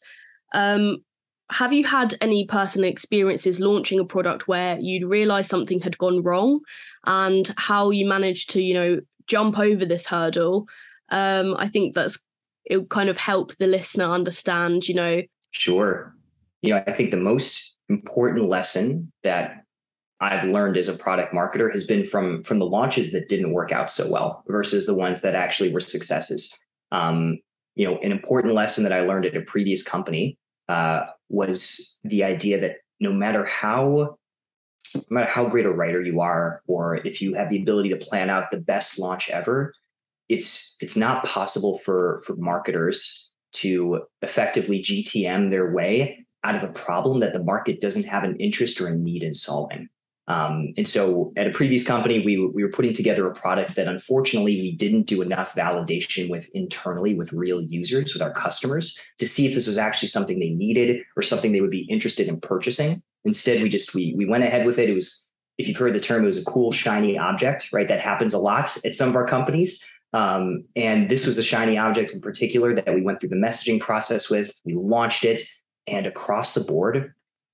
Um, 0.54 0.98
have 1.50 1.74
you 1.74 1.84
had 1.84 2.16
any 2.22 2.46
personal 2.48 2.90
experiences 2.90 3.60
launching 3.60 4.00
a 4.00 4.06
product 4.06 4.48
where 4.48 4.78
you'd 4.80 5.08
realized 5.08 5.50
something 5.50 5.80
had 5.80 5.98
gone 5.98 6.24
wrong 6.24 6.62
and 7.06 7.54
how 7.58 7.92
you 7.92 8.08
managed 8.08 8.50
to, 8.52 8.62
you 8.62 8.74
know, 8.74 9.00
jump 9.28 9.60
over 9.60 9.86
this 9.86 10.06
hurdle 10.06 10.68
um, 11.14 11.56
I 11.58 11.70
think 11.70 11.94
that's 11.94 12.18
it 12.66 12.90
kind 12.90 13.08
of 13.08 13.18
help 13.18 13.56
the 13.58 13.68
listener 13.68 14.06
understand, 14.06 14.88
you 14.88 14.96
know. 14.96 15.22
Sure. 15.52 16.16
You 16.62 16.72
know, 16.72 16.84
I 16.88 16.92
think 16.92 17.12
the 17.12 17.18
most 17.18 17.76
important 17.88 18.50
lesson 18.50 19.12
that 19.22 19.64
I've 20.20 20.44
learned 20.46 20.78
as 20.78 20.88
a 20.88 20.98
product 20.98 21.34
marketer 21.34 21.72
has 21.72 21.84
been 21.84 22.06
from 22.06 22.44
from 22.44 22.58
the 22.58 22.66
launches 22.66 23.12
that 23.12 23.28
didn't 23.28 23.54
work 23.54 23.72
out 23.72 23.92
so 23.92 24.10
well 24.12 24.44
versus 24.48 24.86
the 24.86 24.96
ones 24.96 25.22
that 25.22 25.36
actually 25.36 25.72
were 25.72 25.82
successes. 25.82 26.58
Um, 26.92 27.38
you 27.76 27.86
know, 27.86 27.98
an 27.98 28.12
important 28.12 28.54
lesson 28.54 28.84
that 28.84 28.94
I 28.94 29.02
learned 29.02 29.26
at 29.26 29.36
a 29.36 29.42
previous 29.42 29.84
company 29.84 30.38
uh, 30.68 31.02
was 31.30 32.00
the 32.04 32.24
idea 32.24 32.60
that 32.62 32.78
no 33.00 33.12
matter 33.12 33.46
how 33.46 34.18
no 34.96 35.04
matter 35.10 35.30
how 35.30 35.48
great 35.48 35.66
a 35.66 35.72
writer 35.72 36.02
you 36.02 36.22
are, 36.22 36.62
or 36.68 36.96
if 36.98 37.22
you 37.22 37.34
have 37.34 37.50
the 37.50 37.62
ability 37.62 37.90
to 37.90 37.98
plan 37.98 38.30
out 38.30 38.52
the 38.52 38.60
best 38.60 39.00
launch 39.00 39.30
ever, 39.30 39.74
it's 40.30 40.78
it's 40.80 40.98
not 40.98 41.26
possible 41.26 41.80
for 41.80 42.22
for 42.26 42.36
marketers 42.36 43.32
to 43.54 44.02
effectively 44.22 44.82
GTM 44.82 45.52
their 45.52 45.72
way 45.72 46.26
out 46.44 46.56
of 46.56 46.64
a 46.64 46.74
problem 46.74 47.20
that 47.20 47.34
the 47.34 47.44
market 47.44 47.80
doesn't 47.80 48.06
have 48.06 48.24
an 48.24 48.36
interest 48.38 48.82
or 48.82 48.88
a 48.88 48.96
need 48.96 49.24
in 49.24 49.34
solving. 49.34 49.88
Um, 50.28 50.72
and 50.78 50.88
so 50.88 51.34
at 51.36 51.48
a 51.48 51.52
previous 51.52 51.86
company, 51.86 52.24
we, 52.24 52.38
we 52.48 52.64
were 52.64 52.70
putting 52.70 52.94
together 52.94 53.28
a 53.28 53.34
product 53.34 53.76
that 53.76 53.88
unfortunately 53.88 54.60
we 54.62 54.72
didn't 54.72 55.04
do 55.04 55.22
enough 55.22 55.54
validation 55.54 56.30
with 56.30 56.50
internally 56.54 57.14
with 57.14 57.34
real 57.34 57.62
users, 57.62 58.14
with 58.14 58.24
our 58.24 58.32
customers 58.32 58.98
to 59.20 59.28
see 59.28 59.46
if 59.46 59.54
this 59.54 59.68
was 59.68 59.78
actually 59.78 60.08
something 60.08 60.40
they 60.40 60.50
needed 60.50 61.04
or 61.18 61.22
something 61.22 61.52
they 61.52 61.62
would 61.62 61.70
be 61.72 61.86
interested 61.90 62.28
in 62.28 62.40
purchasing. 62.40 63.04
Instead, 63.26 63.62
we 63.62 63.70
just, 63.70 63.94
we, 63.94 64.14
we 64.18 64.26
went 64.26 64.44
ahead 64.44 64.66
with 64.66 64.80
it. 64.80 64.90
It 64.90 64.94
was, 64.94 65.30
if 65.58 65.68
you've 65.68 65.78
heard 65.78 65.94
the 65.94 66.00
term, 66.00 66.24
it 66.24 66.28
was 66.28 66.42
a 66.42 66.46
cool, 66.46 66.72
shiny 66.72 67.18
object, 67.18 67.70
right? 67.74 67.88
That 67.88 68.00
happens 68.00 68.34
a 68.34 68.40
lot 68.40 68.78
at 68.86 68.96
some 68.96 69.10
of 69.10 69.16
our 69.16 69.28
companies. 69.28 69.88
Um, 70.14 70.64
and 70.76 71.10
this 71.10 71.26
was 71.26 71.38
a 71.38 71.44
shiny 71.44 71.78
object 71.78 72.14
in 72.14 72.22
particular 72.22 72.74
that 72.74 72.94
we 72.94 73.02
went 73.02 73.20
through 73.20 73.30
the 73.30 73.36
messaging 73.36 73.80
process 73.80 74.30
with. 74.30 74.54
We 74.64 74.76
launched 74.76 75.26
it 75.26 75.42
and 75.88 76.06
across 76.06 76.54
the 76.54 76.62
board, 76.62 77.14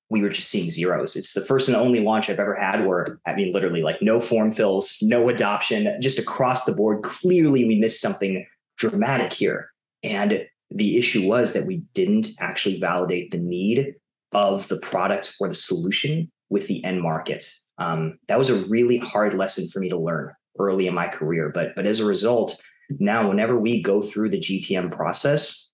we 0.10 0.22
were 0.22 0.30
just 0.30 0.50
seeing 0.50 0.70
zeros. 0.72 1.16
It's 1.16 1.34
the 1.34 1.42
first 1.42 1.68
and 1.68 1.78
only 1.78 2.00
launch 2.00 2.30
I've 2.30 2.39
ever 2.39 2.56
had 2.56 2.86
where, 2.86 3.20
I 3.25 3.36
mean, 3.36 3.54
literally 3.54 3.82
like 3.82 4.01
no 4.01 4.20
form 4.20 4.51
fills, 4.51 4.98
no 5.01 5.30
adoption, 5.30 5.96
just 6.01 6.20
across 6.20 6.66
the 6.66 6.74
board. 6.74 7.04
Clearly, 7.04 7.66
we 7.66 7.80
missed 7.80 8.01
something 8.01 8.46
dramatic 8.78 9.32
here. 9.34 9.70
And 10.04 10.46
the 10.72 10.98
issue 10.98 11.28
was 11.28 11.54
that 11.54 11.66
we 11.66 11.78
didn't 11.94 12.30
actually 12.39 12.80
validate 12.80 13.32
the 13.32 13.38
need 13.38 13.96
of 14.32 14.68
the 14.68 14.78
product 14.78 15.36
or 15.39 15.48
the 15.48 15.56
solution 15.56 16.32
with 16.50 16.68
the 16.68 16.84
end 16.84 17.01
market. 17.01 17.51
Um, 17.78 18.20
that 18.28 18.38
was 18.38 18.50
a 18.50 18.66
really 18.68 18.98
hard 18.98 19.34
lesson 19.34 19.68
for 19.68 19.80
me 19.80 19.89
to 19.89 19.98
learn 19.98 20.34
early 20.60 20.88
in 20.88 20.94
my 20.94 21.08
career. 21.08 21.51
But 21.54 21.75
but 21.75 21.86
as 21.86 22.00
a 22.00 22.06
result, 22.06 22.62
now 23.00 23.28
whenever 23.28 23.60
we 23.60 23.82
go 23.82 24.01
through 24.01 24.30
the 24.30 24.39
GTM 24.39 24.92
process, 24.92 25.72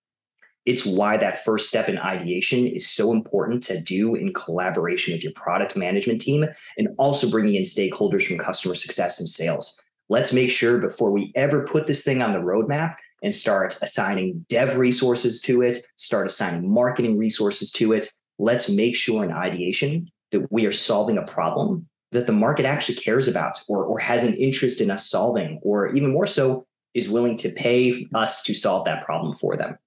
it's 0.66 0.86
why 0.86 1.18
that 1.18 1.44
first 1.46 1.68
step 1.68 1.88
in 1.90 1.98
ideation 1.98 2.66
is 2.66 2.90
so 2.90 3.12
important 3.12 3.62
to 3.64 3.80
do 3.82 4.16
in 4.16 4.34
collaboration 4.34 5.14
with 5.14 5.24
your 5.24 5.34
product 5.34 5.76
management 5.76 6.22
team 6.22 6.46
and 6.78 6.90
also 6.98 7.30
bringing 7.30 7.56
in 7.56 7.64
stakeholders 7.64 8.28
from 8.28 8.40
customer 8.40 8.74
success 8.74 9.20
and 9.20 9.30
sales. 9.30 9.82
Let's 10.10 10.34
make 10.34 10.52
sure 10.52 10.78
before 10.78 11.12
we 11.12 11.32
ever 11.36 11.66
put 11.66 11.88
this 11.88 12.04
thing 12.04 12.22
on 12.22 12.34
the 12.34 12.40
roadmap 12.40 12.96
and 13.24 13.34
start 13.34 13.78
assigning 13.82 14.46
dev 14.50 14.78
resources 14.78 15.40
to 15.42 15.62
it, 15.62 15.80
start 15.98 16.28
assigning 16.28 16.72
marketing 16.72 17.18
resources 17.18 17.72
to 17.74 17.94
it, 17.94 18.12
let's 18.38 18.70
make 18.70 18.96
sure 18.96 19.24
in 19.24 19.32
ideation 19.32 20.10
that 20.32 20.52
we 20.52 20.66
are 20.66 20.72
solving 20.72 21.18
a 21.18 21.24
problem 21.24 21.88
that 22.16 22.26
the 22.26 22.34
market 22.34 22.66
actually 22.66 22.96
cares 22.96 23.28
about 23.28 23.62
or, 23.68 23.84
or 23.86 24.00
has 24.00 24.24
an 24.24 24.34
interest 24.34 24.82
in 24.82 24.90
us 24.90 25.10
solving, 25.10 25.60
or 25.62 25.88
even 25.96 26.12
more 26.12 26.26
so, 26.26 26.66
is 26.94 27.10
willing 27.10 27.38
to 27.38 27.50
pay 27.50 28.08
us 28.16 28.42
to 28.42 28.54
solve 28.54 28.86
that 28.86 29.06
problem 29.06 29.36
for 29.36 29.56
them. 29.56 29.78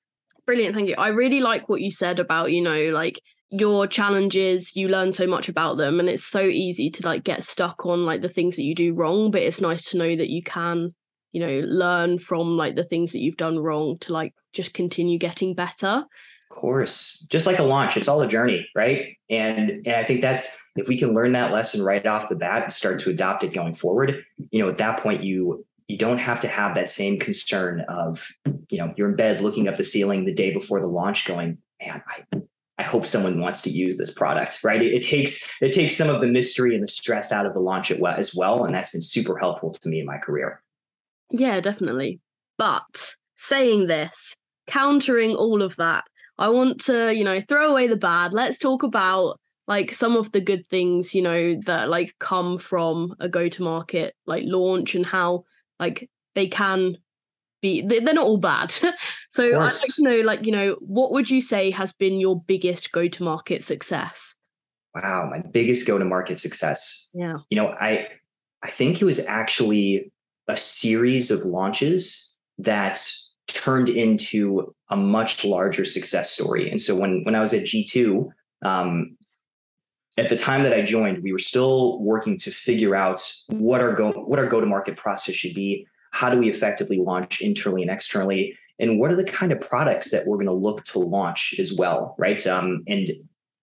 Brilliant, 0.46 0.74
thank 0.74 0.88
you. 0.88 0.94
I 0.96 1.08
really 1.08 1.40
like 1.40 1.68
what 1.68 1.80
you 1.80 1.90
said 1.90 2.20
about, 2.20 2.52
you 2.52 2.62
know, 2.62 2.90
like 2.90 3.20
your 3.50 3.86
challenges, 3.86 4.76
you 4.76 4.88
learn 4.88 5.12
so 5.12 5.26
much 5.26 5.48
about 5.48 5.78
them 5.78 6.00
and 6.00 6.08
it's 6.08 6.24
so 6.24 6.42
easy 6.42 6.90
to 6.90 7.06
like 7.06 7.24
get 7.24 7.44
stuck 7.44 7.86
on 7.86 8.04
like 8.04 8.22
the 8.22 8.28
things 8.28 8.56
that 8.56 8.62
you 8.62 8.74
do 8.74 8.94
wrong, 8.94 9.30
but 9.30 9.42
it's 9.42 9.60
nice 9.60 9.90
to 9.90 9.98
know 9.98 10.16
that 10.16 10.28
you 10.28 10.42
can, 10.42 10.94
you 11.32 11.40
know, 11.40 11.66
learn 11.66 12.18
from 12.18 12.56
like 12.56 12.76
the 12.76 12.84
things 12.84 13.12
that 13.12 13.20
you've 13.20 13.36
done 13.36 13.58
wrong 13.58 13.96
to 14.00 14.12
like 14.12 14.34
just 14.52 14.74
continue 14.74 15.18
getting 15.18 15.54
better. 15.54 16.04
Of 16.50 16.56
course. 16.56 17.26
Just 17.28 17.46
like 17.46 17.58
a 17.58 17.64
launch, 17.64 17.96
it's 17.96 18.08
all 18.08 18.22
a 18.22 18.26
journey, 18.26 18.66
right? 18.74 19.16
And 19.28 19.86
and 19.86 19.96
I 19.96 20.04
think 20.04 20.22
that's 20.22 20.58
if 20.76 20.88
we 20.88 20.98
can 20.98 21.14
learn 21.14 21.32
that 21.32 21.52
lesson 21.52 21.82
right 21.84 22.04
off 22.06 22.28
the 22.28 22.36
bat 22.36 22.64
and 22.64 22.72
start 22.72 22.98
to 23.00 23.10
adopt 23.10 23.44
it 23.44 23.52
going 23.52 23.74
forward, 23.74 24.24
you 24.50 24.60
know, 24.60 24.68
at 24.68 24.78
that 24.78 24.98
point 24.98 25.22
you 25.22 25.66
you 25.88 25.98
don't 25.98 26.18
have 26.18 26.40
to 26.40 26.48
have 26.48 26.74
that 26.74 26.90
same 26.90 27.18
concern 27.18 27.80
of, 27.88 28.28
you 28.70 28.78
know, 28.78 28.92
you're 28.96 29.08
in 29.08 29.16
bed 29.16 29.40
looking 29.40 29.68
up 29.68 29.76
the 29.76 29.84
ceiling 29.84 30.24
the 30.24 30.34
day 30.34 30.52
before 30.52 30.80
the 30.80 30.86
launch 30.86 31.24
going, 31.24 31.58
man, 31.82 32.02
I, 32.06 32.40
I 32.78 32.82
hope 32.82 33.06
someone 33.06 33.40
wants 33.40 33.62
to 33.62 33.70
use 33.70 33.96
this 33.96 34.12
product, 34.12 34.60
right? 34.62 34.80
It, 34.80 34.92
it 34.92 35.02
takes 35.02 35.60
it 35.60 35.72
takes 35.72 35.96
some 35.96 36.08
of 36.08 36.20
the 36.20 36.26
mystery 36.26 36.74
and 36.74 36.84
the 36.84 36.88
stress 36.88 37.32
out 37.32 37.46
of 37.46 37.54
the 37.54 37.60
launch 37.60 37.90
as 37.90 38.34
well, 38.34 38.64
and 38.64 38.74
that's 38.74 38.90
been 38.90 39.02
super 39.02 39.36
helpful 39.36 39.70
to 39.70 39.88
me 39.88 40.00
in 40.00 40.06
my 40.06 40.18
career. 40.18 40.62
Yeah, 41.30 41.60
definitely. 41.60 42.20
But 42.56 43.16
saying 43.36 43.86
this, 43.86 44.36
countering 44.66 45.34
all 45.34 45.62
of 45.62 45.76
that, 45.76 46.04
I 46.38 46.48
want 46.50 46.80
to, 46.84 47.14
you 47.14 47.24
know, 47.24 47.40
throw 47.48 47.70
away 47.70 47.88
the 47.88 47.96
bad. 47.96 48.32
Let's 48.32 48.58
talk 48.58 48.82
about 48.82 49.38
like 49.66 49.92
some 49.92 50.16
of 50.16 50.32
the 50.32 50.40
good 50.40 50.66
things, 50.66 51.14
you 51.14 51.22
know, 51.22 51.60
that 51.66 51.88
like 51.88 52.14
come 52.18 52.58
from 52.58 53.14
a 53.20 53.28
go 53.28 53.48
to 53.48 53.62
market 53.62 54.14
like 54.26 54.44
launch 54.46 54.94
and 54.94 55.04
how 55.04 55.44
like 55.78 56.08
they 56.34 56.46
can 56.46 56.96
be 57.60 57.82
they're 57.82 58.00
not 58.00 58.24
all 58.24 58.38
bad. 58.38 58.70
so 59.30 59.44
I'd 59.44 59.56
like 59.56 59.94
to 59.96 60.02
know, 60.02 60.20
like, 60.20 60.46
you 60.46 60.52
know, 60.52 60.76
what 60.80 61.12
would 61.12 61.28
you 61.28 61.40
say 61.40 61.70
has 61.70 61.92
been 61.92 62.20
your 62.20 62.40
biggest 62.40 62.92
go-to-market 62.92 63.62
success? 63.62 64.36
Wow, 64.94 65.28
my 65.30 65.40
biggest 65.40 65.86
go-to-market 65.86 66.38
success. 66.38 67.10
Yeah. 67.14 67.38
You 67.50 67.56
know, 67.56 67.74
I 67.78 68.08
I 68.62 68.70
think 68.70 69.00
it 69.00 69.04
was 69.04 69.24
actually 69.26 70.12
a 70.48 70.56
series 70.56 71.30
of 71.30 71.40
launches 71.40 72.36
that 72.58 73.04
turned 73.48 73.88
into 73.88 74.74
a 74.90 74.96
much 74.96 75.44
larger 75.44 75.84
success 75.84 76.30
story. 76.30 76.70
And 76.70 76.80
so 76.80 76.96
when 76.96 77.22
when 77.24 77.34
I 77.34 77.40
was 77.40 77.52
at 77.54 77.64
G2, 77.64 78.28
um, 78.62 79.16
at 80.16 80.28
the 80.28 80.36
time 80.36 80.62
that 80.64 80.72
I 80.72 80.82
joined, 80.82 81.22
we 81.22 81.32
were 81.32 81.38
still 81.38 82.00
working 82.00 82.36
to 82.38 82.50
figure 82.50 82.96
out 82.96 83.20
what 83.48 83.80
our 83.80 83.92
go 83.92 84.12
what 84.12 84.38
our 84.38 84.46
go 84.46 84.60
to 84.60 84.66
market 84.66 84.96
process 84.96 85.34
should 85.34 85.54
be. 85.54 85.86
How 86.10 86.30
do 86.30 86.38
we 86.38 86.48
effectively 86.48 86.98
launch 86.98 87.40
internally 87.40 87.82
and 87.82 87.90
externally, 87.90 88.56
and 88.78 88.98
what 88.98 89.12
are 89.12 89.16
the 89.16 89.24
kind 89.24 89.52
of 89.52 89.60
products 89.60 90.10
that 90.10 90.26
we're 90.26 90.36
going 90.36 90.46
to 90.46 90.52
look 90.52 90.84
to 90.86 90.98
launch 90.98 91.54
as 91.58 91.74
well, 91.74 92.14
right? 92.18 92.44
Um, 92.46 92.82
and 92.88 93.10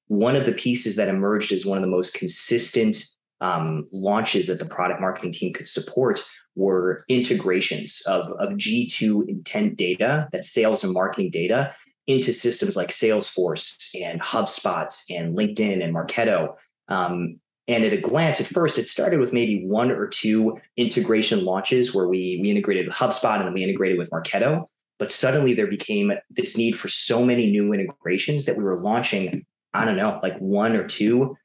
one 0.07 0.35
of 0.35 0.45
the 0.45 0.51
pieces 0.51 0.95
that 0.95 1.09
emerged 1.09 1.51
as 1.51 1.65
one 1.65 1.77
of 1.77 1.81
the 1.81 1.89
most 1.89 2.13
consistent 2.13 3.03
um, 3.41 3.87
launches 3.91 4.47
that 4.47 4.59
the 4.59 4.65
product 4.65 5.01
marketing 5.01 5.31
team 5.31 5.53
could 5.53 5.67
support 5.67 6.23
were 6.55 7.03
integrations 7.09 8.01
of, 8.07 8.31
of 8.39 8.53
G2 8.53 9.27
intent 9.27 9.77
data, 9.77 10.27
that 10.31 10.45
sales 10.45 10.83
and 10.83 10.93
marketing 10.93 11.29
data, 11.29 11.75
into 12.07 12.33
systems 12.33 12.75
like 12.75 12.89
Salesforce 12.89 13.89
and 14.01 14.21
HubSpot 14.21 14.93
and 15.09 15.35
LinkedIn 15.35 15.83
and 15.83 15.93
Marketo. 15.93 16.55
Um, 16.87 17.39
and 17.67 17.83
at 17.83 17.93
a 17.93 17.97
glance, 17.97 18.39
at 18.39 18.45
first, 18.45 18.77
it 18.77 18.87
started 18.87 19.19
with 19.19 19.33
maybe 19.33 19.65
one 19.65 19.91
or 19.91 20.07
two 20.07 20.57
integration 20.77 21.43
launches 21.43 21.95
where 21.95 22.07
we 22.07 22.39
we 22.41 22.51
integrated 22.51 22.85
with 22.85 22.95
HubSpot 22.95 23.37
and 23.37 23.45
then 23.45 23.53
we 23.53 23.63
integrated 23.63 23.97
with 23.97 24.11
Marketo. 24.11 24.65
But 24.99 25.11
suddenly 25.11 25.53
there 25.53 25.67
became 25.67 26.13
this 26.29 26.57
need 26.57 26.73
for 26.73 26.87
so 26.87 27.25
many 27.25 27.49
new 27.49 27.73
integrations 27.73 28.45
that 28.45 28.55
we 28.55 28.63
were 28.63 28.77
launching, 28.77 29.45
I 29.73 29.83
don't 29.83 29.97
know, 29.97 30.19
like 30.21 30.37
one 30.37 30.75
or 30.75 30.85
two 30.85 31.35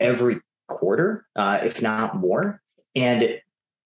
every 0.00 0.40
quarter, 0.66 1.26
uh, 1.36 1.60
if 1.62 1.80
not 1.80 2.16
more. 2.16 2.60
And 2.94 3.40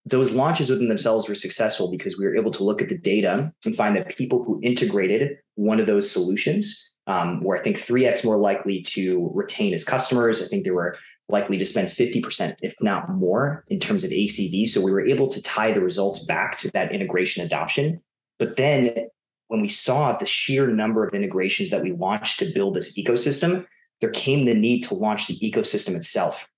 those 0.05 0.33
launches 0.33 0.69
within 0.69 0.89
themselves 0.89 1.29
were 1.29 1.35
successful 1.35 1.91
because 1.91 2.19
we 2.19 2.27
were 2.27 2.37
able 2.37 2.51
to 2.51 2.65
look 2.65 2.83
at 2.83 2.89
the 2.89 2.99
data 2.99 3.53
and 3.65 3.77
find 3.77 3.97
that 3.97 4.17
people 4.17 4.43
who 4.43 4.61
integrated 4.63 5.39
one 5.55 5.79
of 5.79 5.87
those 5.87 6.11
solutions 6.11 6.95
um, 7.07 7.43
were, 7.43 7.57
I 7.57 7.63
think, 7.63 7.79
3x 7.79 8.25
more 8.25 8.37
likely 8.37 8.83
to 8.83 9.31
retain 9.35 9.75
as 9.75 9.85
customers. 9.85 10.43
I 10.43 10.47
think 10.47 10.65
they 10.65 10.71
were 10.71 10.97
likely 11.29 11.57
to 11.59 11.67
spend 11.67 11.89
50%, 11.89 12.57
if 12.63 12.75
not 12.81 13.11
more, 13.11 13.65
in 13.69 13.79
terms 13.79 14.03
of 14.05 14.11
ACV. 14.11 14.67
So 14.67 14.81
we 14.81 14.93
were 14.93 15.05
able 15.05 15.29
to 15.29 15.43
tie 15.43 15.73
the 15.73 15.81
results 15.81 16.25
back 16.25 16.59
to 16.59 16.71
that 16.73 16.93
integration 16.93 17.45
adoption. 17.45 18.01
But 18.39 18.57
then 18.57 19.09
when 19.49 19.63
we 19.63 19.69
saw 19.69 20.17
the 20.17 20.27
sheer 20.27 20.67
number 20.67 21.07
of 21.07 21.15
integrations 21.15 21.71
that 21.71 21.83
we 21.83 21.93
launched 21.93 22.39
to 22.41 22.53
build 22.53 22.75
this 22.75 22.99
ecosystem, 22.99 23.67
there 24.01 24.11
came 24.11 24.47
the 24.47 24.55
need 24.55 24.83
to 24.85 24.95
launch 24.95 25.29
the 25.29 25.39
ecosystem 25.39 25.95
itself. 25.95 26.49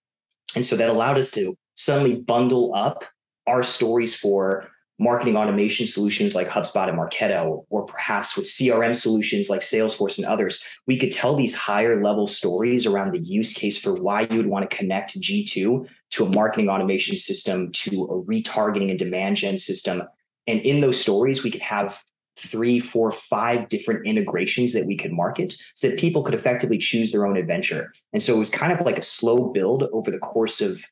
And 0.54 0.64
so 0.64 0.76
that 0.76 0.88
allowed 0.88 1.18
us 1.18 1.30
to 1.32 1.56
suddenly 1.76 2.14
bundle 2.14 2.74
up 2.74 3.04
our 3.46 3.62
stories 3.62 4.14
for 4.14 4.68
marketing 4.98 5.36
automation 5.36 5.86
solutions 5.86 6.34
like 6.34 6.48
HubSpot 6.48 6.88
and 6.88 6.98
Marketo, 6.98 7.64
or 7.68 7.84
perhaps 7.84 8.36
with 8.36 8.46
CRM 8.46 8.94
solutions 8.94 9.50
like 9.50 9.60
Salesforce 9.60 10.18
and 10.18 10.26
others, 10.26 10.64
we 10.86 10.96
could 10.96 11.12
tell 11.12 11.34
these 11.34 11.54
higher 11.54 12.02
level 12.02 12.26
stories 12.26 12.86
around 12.86 13.12
the 13.12 13.18
use 13.18 13.52
case 13.52 13.76
for 13.76 13.94
why 13.94 14.22
you 14.30 14.36
would 14.36 14.46
want 14.46 14.68
to 14.68 14.76
connect 14.76 15.20
G2 15.20 15.88
to 16.10 16.24
a 16.24 16.28
marketing 16.28 16.68
automation 16.68 17.16
system, 17.16 17.72
to 17.72 18.04
a 18.04 18.22
retargeting 18.22 18.90
and 18.90 18.98
demand 18.98 19.36
gen 19.36 19.58
system. 19.58 20.04
And 20.46 20.60
in 20.60 20.80
those 20.80 21.00
stories, 21.00 21.42
we 21.42 21.50
could 21.50 21.62
have 21.62 22.02
three, 22.36 22.78
four, 22.80 23.10
five 23.10 23.68
different 23.68 24.06
integrations 24.06 24.72
that 24.72 24.86
we 24.86 24.96
could 24.96 25.12
market 25.12 25.54
so 25.74 25.88
that 25.88 25.98
people 25.98 26.22
could 26.22 26.34
effectively 26.34 26.78
choose 26.78 27.10
their 27.10 27.26
own 27.26 27.36
adventure. 27.36 27.92
And 28.12 28.22
so 28.22 28.34
it 28.34 28.38
was 28.38 28.50
kind 28.50 28.72
of 28.72 28.80
like 28.84 28.98
a 28.98 29.02
slow 29.02 29.50
build 29.52 29.84
over 29.92 30.10
the 30.10 30.18
course 30.18 30.60
of 30.60 30.84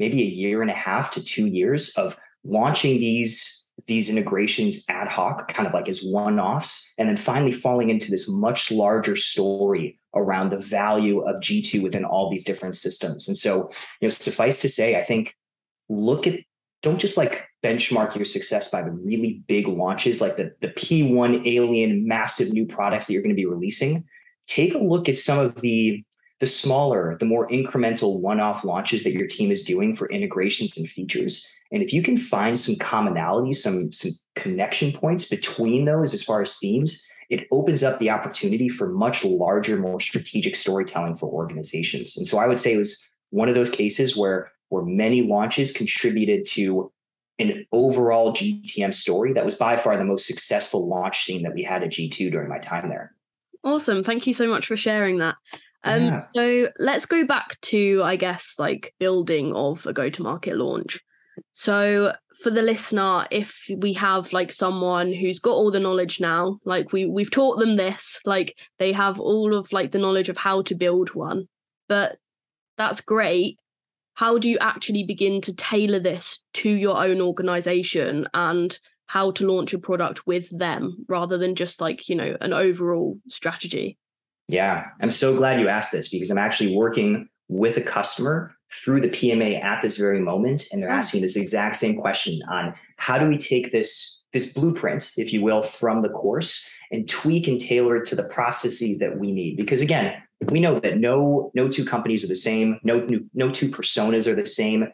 maybe 0.00 0.22
a 0.22 0.26
year 0.26 0.62
and 0.62 0.70
a 0.70 0.74
half 0.74 1.12
to 1.12 1.22
two 1.22 1.46
years 1.46 1.90
of 1.96 2.16
launching 2.42 2.98
these 2.98 3.70
these 3.86 4.10
integrations 4.10 4.84
ad 4.88 5.08
hoc 5.08 5.48
kind 5.48 5.66
of 5.66 5.72
like 5.72 5.88
as 5.88 6.02
one-offs 6.02 6.92
and 6.98 7.08
then 7.08 7.16
finally 7.16 7.52
falling 7.52 7.88
into 7.88 8.10
this 8.10 8.28
much 8.28 8.70
larger 8.70 9.16
story 9.16 9.98
around 10.14 10.50
the 10.50 10.58
value 10.58 11.20
of 11.20 11.40
g2 11.40 11.82
within 11.82 12.04
all 12.04 12.30
these 12.30 12.44
different 12.44 12.76
systems 12.76 13.28
and 13.28 13.36
so 13.36 13.70
you 14.00 14.06
know 14.06 14.08
suffice 14.08 14.60
to 14.60 14.68
say 14.68 14.98
i 14.98 15.02
think 15.02 15.34
look 15.88 16.26
at 16.26 16.40
don't 16.82 16.98
just 16.98 17.16
like 17.16 17.46
benchmark 17.62 18.14
your 18.14 18.24
success 18.24 18.70
by 18.70 18.82
the 18.82 18.90
really 18.90 19.42
big 19.46 19.68
launches 19.68 20.20
like 20.20 20.36
the, 20.36 20.54
the 20.60 20.68
P1 20.68 21.46
alien 21.46 22.06
massive 22.06 22.52
new 22.52 22.66
products 22.66 23.06
that 23.06 23.12
you're 23.12 23.22
going 23.22 23.34
to 23.34 23.36
be 23.36 23.46
releasing. 23.46 24.04
Take 24.46 24.74
a 24.74 24.78
look 24.78 25.08
at 25.08 25.18
some 25.18 25.38
of 25.38 25.60
the 25.60 26.02
the 26.40 26.46
smaller, 26.46 27.16
the 27.18 27.26
more 27.26 27.46
incremental 27.48 28.18
one-off 28.18 28.64
launches 28.64 29.04
that 29.04 29.12
your 29.12 29.26
team 29.26 29.50
is 29.50 29.62
doing 29.62 29.94
for 29.94 30.08
integrations 30.08 30.76
and 30.76 30.88
features. 30.88 31.46
And 31.70 31.82
if 31.82 31.92
you 31.92 32.02
can 32.02 32.16
find 32.16 32.58
some 32.58 32.74
commonalities, 32.76 33.56
some 33.56 33.92
some 33.92 34.10
connection 34.34 34.90
points 34.90 35.28
between 35.28 35.84
those 35.84 36.14
as 36.14 36.22
far 36.22 36.40
as 36.40 36.56
themes, 36.56 37.06
it 37.28 37.46
opens 37.52 37.84
up 37.84 37.98
the 37.98 38.10
opportunity 38.10 38.68
for 38.68 38.88
much 38.88 39.24
larger, 39.24 39.76
more 39.76 40.00
strategic 40.00 40.56
storytelling 40.56 41.16
for 41.16 41.26
organizations. 41.26 42.16
And 42.16 42.26
so 42.26 42.38
I 42.38 42.48
would 42.48 42.58
say 42.58 42.74
it 42.74 42.78
was 42.78 43.08
one 43.28 43.48
of 43.48 43.54
those 43.54 43.70
cases 43.70 44.16
where 44.16 44.50
where 44.70 44.84
many 44.84 45.22
launches 45.22 45.72
contributed 45.72 46.46
to 46.46 46.90
an 47.38 47.66
overall 47.72 48.32
GTM 48.32 48.94
story 48.94 49.32
that 49.32 49.44
was 49.44 49.54
by 49.54 49.76
far 49.76 49.96
the 49.96 50.04
most 50.04 50.26
successful 50.26 50.88
launch 50.88 51.24
scene 51.24 51.42
that 51.42 51.54
we 51.54 51.62
had 51.62 51.82
at 51.82 51.90
G2 51.90 52.30
during 52.30 52.48
my 52.48 52.58
time 52.58 52.88
there. 52.88 53.14
Awesome. 53.64 54.04
Thank 54.04 54.26
you 54.26 54.34
so 54.34 54.46
much 54.46 54.66
for 54.66 54.76
sharing 54.76 55.18
that. 55.18 55.36
Um, 55.82 56.04
yeah. 56.04 56.18
So 56.18 56.68
let's 56.78 57.06
go 57.06 57.26
back 57.26 57.60
to, 57.62 58.02
I 58.02 58.16
guess, 58.16 58.54
like 58.58 58.94
building 58.98 59.54
of 59.54 59.86
a 59.86 59.92
go 59.92 60.10
to 60.10 60.22
market 60.22 60.56
launch. 60.56 61.00
So 61.52 62.14
for 62.42 62.50
the 62.50 62.62
listener, 62.62 63.26
if 63.30 63.66
we 63.78 63.94
have 63.94 64.32
like 64.32 64.52
someone 64.52 65.12
who's 65.12 65.38
got 65.38 65.52
all 65.52 65.70
the 65.70 65.80
knowledge 65.80 66.20
now, 66.20 66.58
like 66.64 66.92
we 66.92 67.06
we've 67.06 67.30
taught 67.30 67.58
them 67.58 67.76
this, 67.76 68.20
like 68.24 68.56
they 68.78 68.92
have 68.92 69.18
all 69.18 69.54
of 69.54 69.72
like 69.72 69.92
the 69.92 69.98
knowledge 69.98 70.28
of 70.28 70.36
how 70.36 70.62
to 70.62 70.74
build 70.74 71.14
one, 71.14 71.48
but 71.88 72.18
that's 72.76 73.00
great 73.00 73.58
how 74.20 74.36
do 74.36 74.50
you 74.50 74.58
actually 74.58 75.02
begin 75.02 75.40
to 75.40 75.54
tailor 75.54 75.98
this 75.98 76.42
to 76.52 76.68
your 76.68 77.02
own 77.02 77.22
organization 77.22 78.26
and 78.34 78.78
how 79.06 79.30
to 79.30 79.46
launch 79.46 79.72
a 79.72 79.78
product 79.78 80.26
with 80.26 80.46
them 80.56 81.04
rather 81.08 81.38
than 81.38 81.54
just 81.54 81.80
like 81.80 82.06
you 82.06 82.14
know 82.14 82.36
an 82.42 82.52
overall 82.52 83.18
strategy 83.28 83.96
yeah 84.50 84.86
i'm 85.00 85.10
so 85.10 85.36
glad 85.36 85.60
you 85.60 85.68
asked 85.68 85.92
this 85.92 86.08
because 86.08 86.30
i'm 86.30 86.38
actually 86.38 86.74
working 86.74 87.28
with 87.48 87.76
a 87.76 87.82
customer 87.82 88.54
through 88.72 89.00
the 89.00 89.08
pma 89.08 89.62
at 89.62 89.82
this 89.82 89.96
very 89.96 90.20
moment 90.20 90.64
and 90.72 90.82
they're 90.82 90.92
oh. 90.92 90.94
asking 90.94 91.22
this 91.22 91.36
exact 91.36 91.76
same 91.76 91.96
question 91.96 92.40
on 92.48 92.74
how 92.96 93.18
do 93.18 93.26
we 93.26 93.36
take 93.36 93.72
this 93.72 94.20
this 94.32 94.52
blueprint 94.52 95.10
if 95.16 95.32
you 95.32 95.42
will 95.42 95.62
from 95.62 96.02
the 96.02 96.08
course 96.08 96.70
and 96.90 97.08
tweak 97.08 97.46
and 97.48 97.60
tailor 97.60 97.96
it 97.96 98.06
to 98.06 98.16
the 98.16 98.24
processes 98.24 98.98
that 98.98 99.18
we 99.18 99.32
need? 99.32 99.56
Because 99.56 99.82
again 99.82 100.20
we 100.50 100.60
know 100.60 100.80
that 100.80 100.98
no 100.98 101.50
no 101.54 101.68
two 101.68 101.84
companies 101.84 102.24
are 102.24 102.28
the 102.28 102.36
same 102.36 102.80
no 102.82 103.06
no 103.34 103.50
two 103.50 103.68
personas 103.68 104.26
are 104.26 104.34
the 104.34 104.46
same 104.46 104.88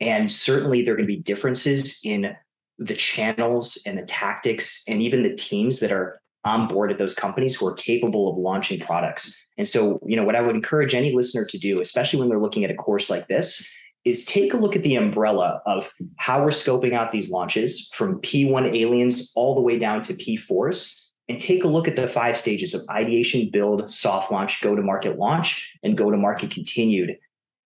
and 0.00 0.30
certainly 0.30 0.82
there 0.82 0.94
are 0.94 0.96
going 0.96 1.08
to 1.08 1.14
be 1.14 1.22
differences 1.22 2.00
in 2.04 2.34
the 2.78 2.94
channels 2.94 3.78
and 3.86 3.98
the 3.98 4.04
tactics 4.04 4.84
and 4.88 5.02
even 5.02 5.22
the 5.22 5.34
teams 5.34 5.80
that 5.80 5.92
are 5.92 6.19
on 6.44 6.68
board 6.68 6.90
at 6.90 6.98
those 6.98 7.14
companies 7.14 7.54
who 7.54 7.66
are 7.66 7.74
capable 7.74 8.30
of 8.30 8.36
launching 8.36 8.80
products 8.80 9.46
and 9.58 9.68
so 9.68 10.00
you 10.06 10.16
know 10.16 10.24
what 10.24 10.36
i 10.36 10.40
would 10.40 10.56
encourage 10.56 10.94
any 10.94 11.12
listener 11.12 11.44
to 11.44 11.58
do 11.58 11.80
especially 11.80 12.18
when 12.18 12.28
they're 12.28 12.40
looking 12.40 12.64
at 12.64 12.70
a 12.70 12.74
course 12.74 13.10
like 13.10 13.26
this 13.28 13.70
is 14.04 14.24
take 14.24 14.54
a 14.54 14.56
look 14.56 14.76
at 14.76 14.82
the 14.82 14.96
umbrella 14.96 15.60
of 15.66 15.92
how 16.16 16.40
we're 16.42 16.48
scoping 16.48 16.92
out 16.92 17.12
these 17.12 17.30
launches 17.30 17.90
from 17.94 18.20
P1 18.20 18.74
aliens 18.74 19.30
all 19.34 19.54
the 19.54 19.60
way 19.60 19.78
down 19.78 20.00
to 20.02 20.14
P4s 20.14 21.08
and 21.28 21.40
take 21.40 21.64
a 21.64 21.68
look 21.68 21.86
at 21.86 21.96
the 21.96 22.08
five 22.08 22.36
stages 22.36 22.74
of 22.74 22.82
ideation, 22.90 23.50
build, 23.52 23.90
soft 23.90 24.32
launch, 24.32 24.60
go 24.62 24.74
to 24.74 24.82
market 24.82 25.18
launch, 25.18 25.76
and 25.82 25.96
go 25.96 26.10
to 26.10 26.16
market 26.16 26.50
continued, 26.50 27.16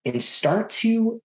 and 0.05 0.23
start 0.23 0.69
to 0.69 1.23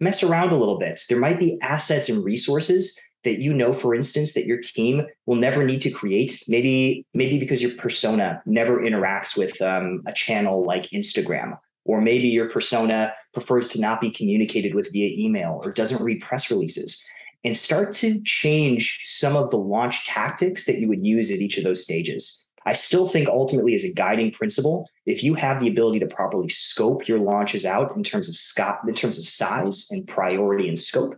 mess 0.00 0.22
around 0.22 0.50
a 0.50 0.56
little 0.56 0.78
bit. 0.78 1.00
There 1.08 1.18
might 1.18 1.38
be 1.38 1.58
assets 1.62 2.08
and 2.08 2.24
resources 2.24 3.00
that 3.24 3.40
you 3.40 3.52
know, 3.52 3.72
for 3.72 3.94
instance, 3.94 4.34
that 4.34 4.46
your 4.46 4.58
team 4.58 5.06
will 5.26 5.36
never 5.36 5.64
need 5.64 5.80
to 5.82 5.90
create. 5.90 6.42
Maybe, 6.48 7.04
maybe 7.14 7.38
because 7.38 7.60
your 7.60 7.72
persona 7.72 8.42
never 8.46 8.80
interacts 8.80 9.36
with 9.36 9.60
um, 9.60 10.02
a 10.06 10.12
channel 10.12 10.64
like 10.64 10.84
Instagram, 10.90 11.58
or 11.84 12.00
maybe 12.00 12.28
your 12.28 12.48
persona 12.48 13.12
prefers 13.32 13.68
to 13.70 13.80
not 13.80 14.00
be 14.00 14.10
communicated 14.10 14.74
with 14.74 14.92
via 14.92 15.10
email 15.18 15.60
or 15.62 15.72
doesn't 15.72 16.02
read 16.02 16.20
press 16.20 16.50
releases 16.50 17.04
and 17.44 17.56
start 17.56 17.92
to 17.94 18.20
change 18.22 19.00
some 19.04 19.36
of 19.36 19.50
the 19.50 19.58
launch 19.58 20.06
tactics 20.06 20.64
that 20.64 20.78
you 20.78 20.88
would 20.88 21.06
use 21.06 21.30
at 21.30 21.38
each 21.38 21.56
of 21.56 21.64
those 21.64 21.82
stages. 21.82 22.50
I 22.66 22.72
still 22.72 23.06
think 23.06 23.28
ultimately, 23.28 23.74
as 23.74 23.84
a 23.84 23.94
guiding 23.94 24.30
principle, 24.30 24.88
if 25.06 25.22
you 25.22 25.34
have 25.34 25.60
the 25.60 25.68
ability 25.68 26.00
to 26.00 26.06
properly 26.06 26.48
scope 26.48 27.08
your 27.08 27.18
launches 27.18 27.64
out 27.64 27.96
in 27.96 28.02
terms 28.02 28.28
of 28.28 28.36
scope, 28.36 28.80
in 28.86 28.94
terms 28.94 29.18
of 29.18 29.24
size 29.24 29.88
and 29.90 30.06
priority 30.06 30.68
and 30.68 30.78
scope, 30.78 31.16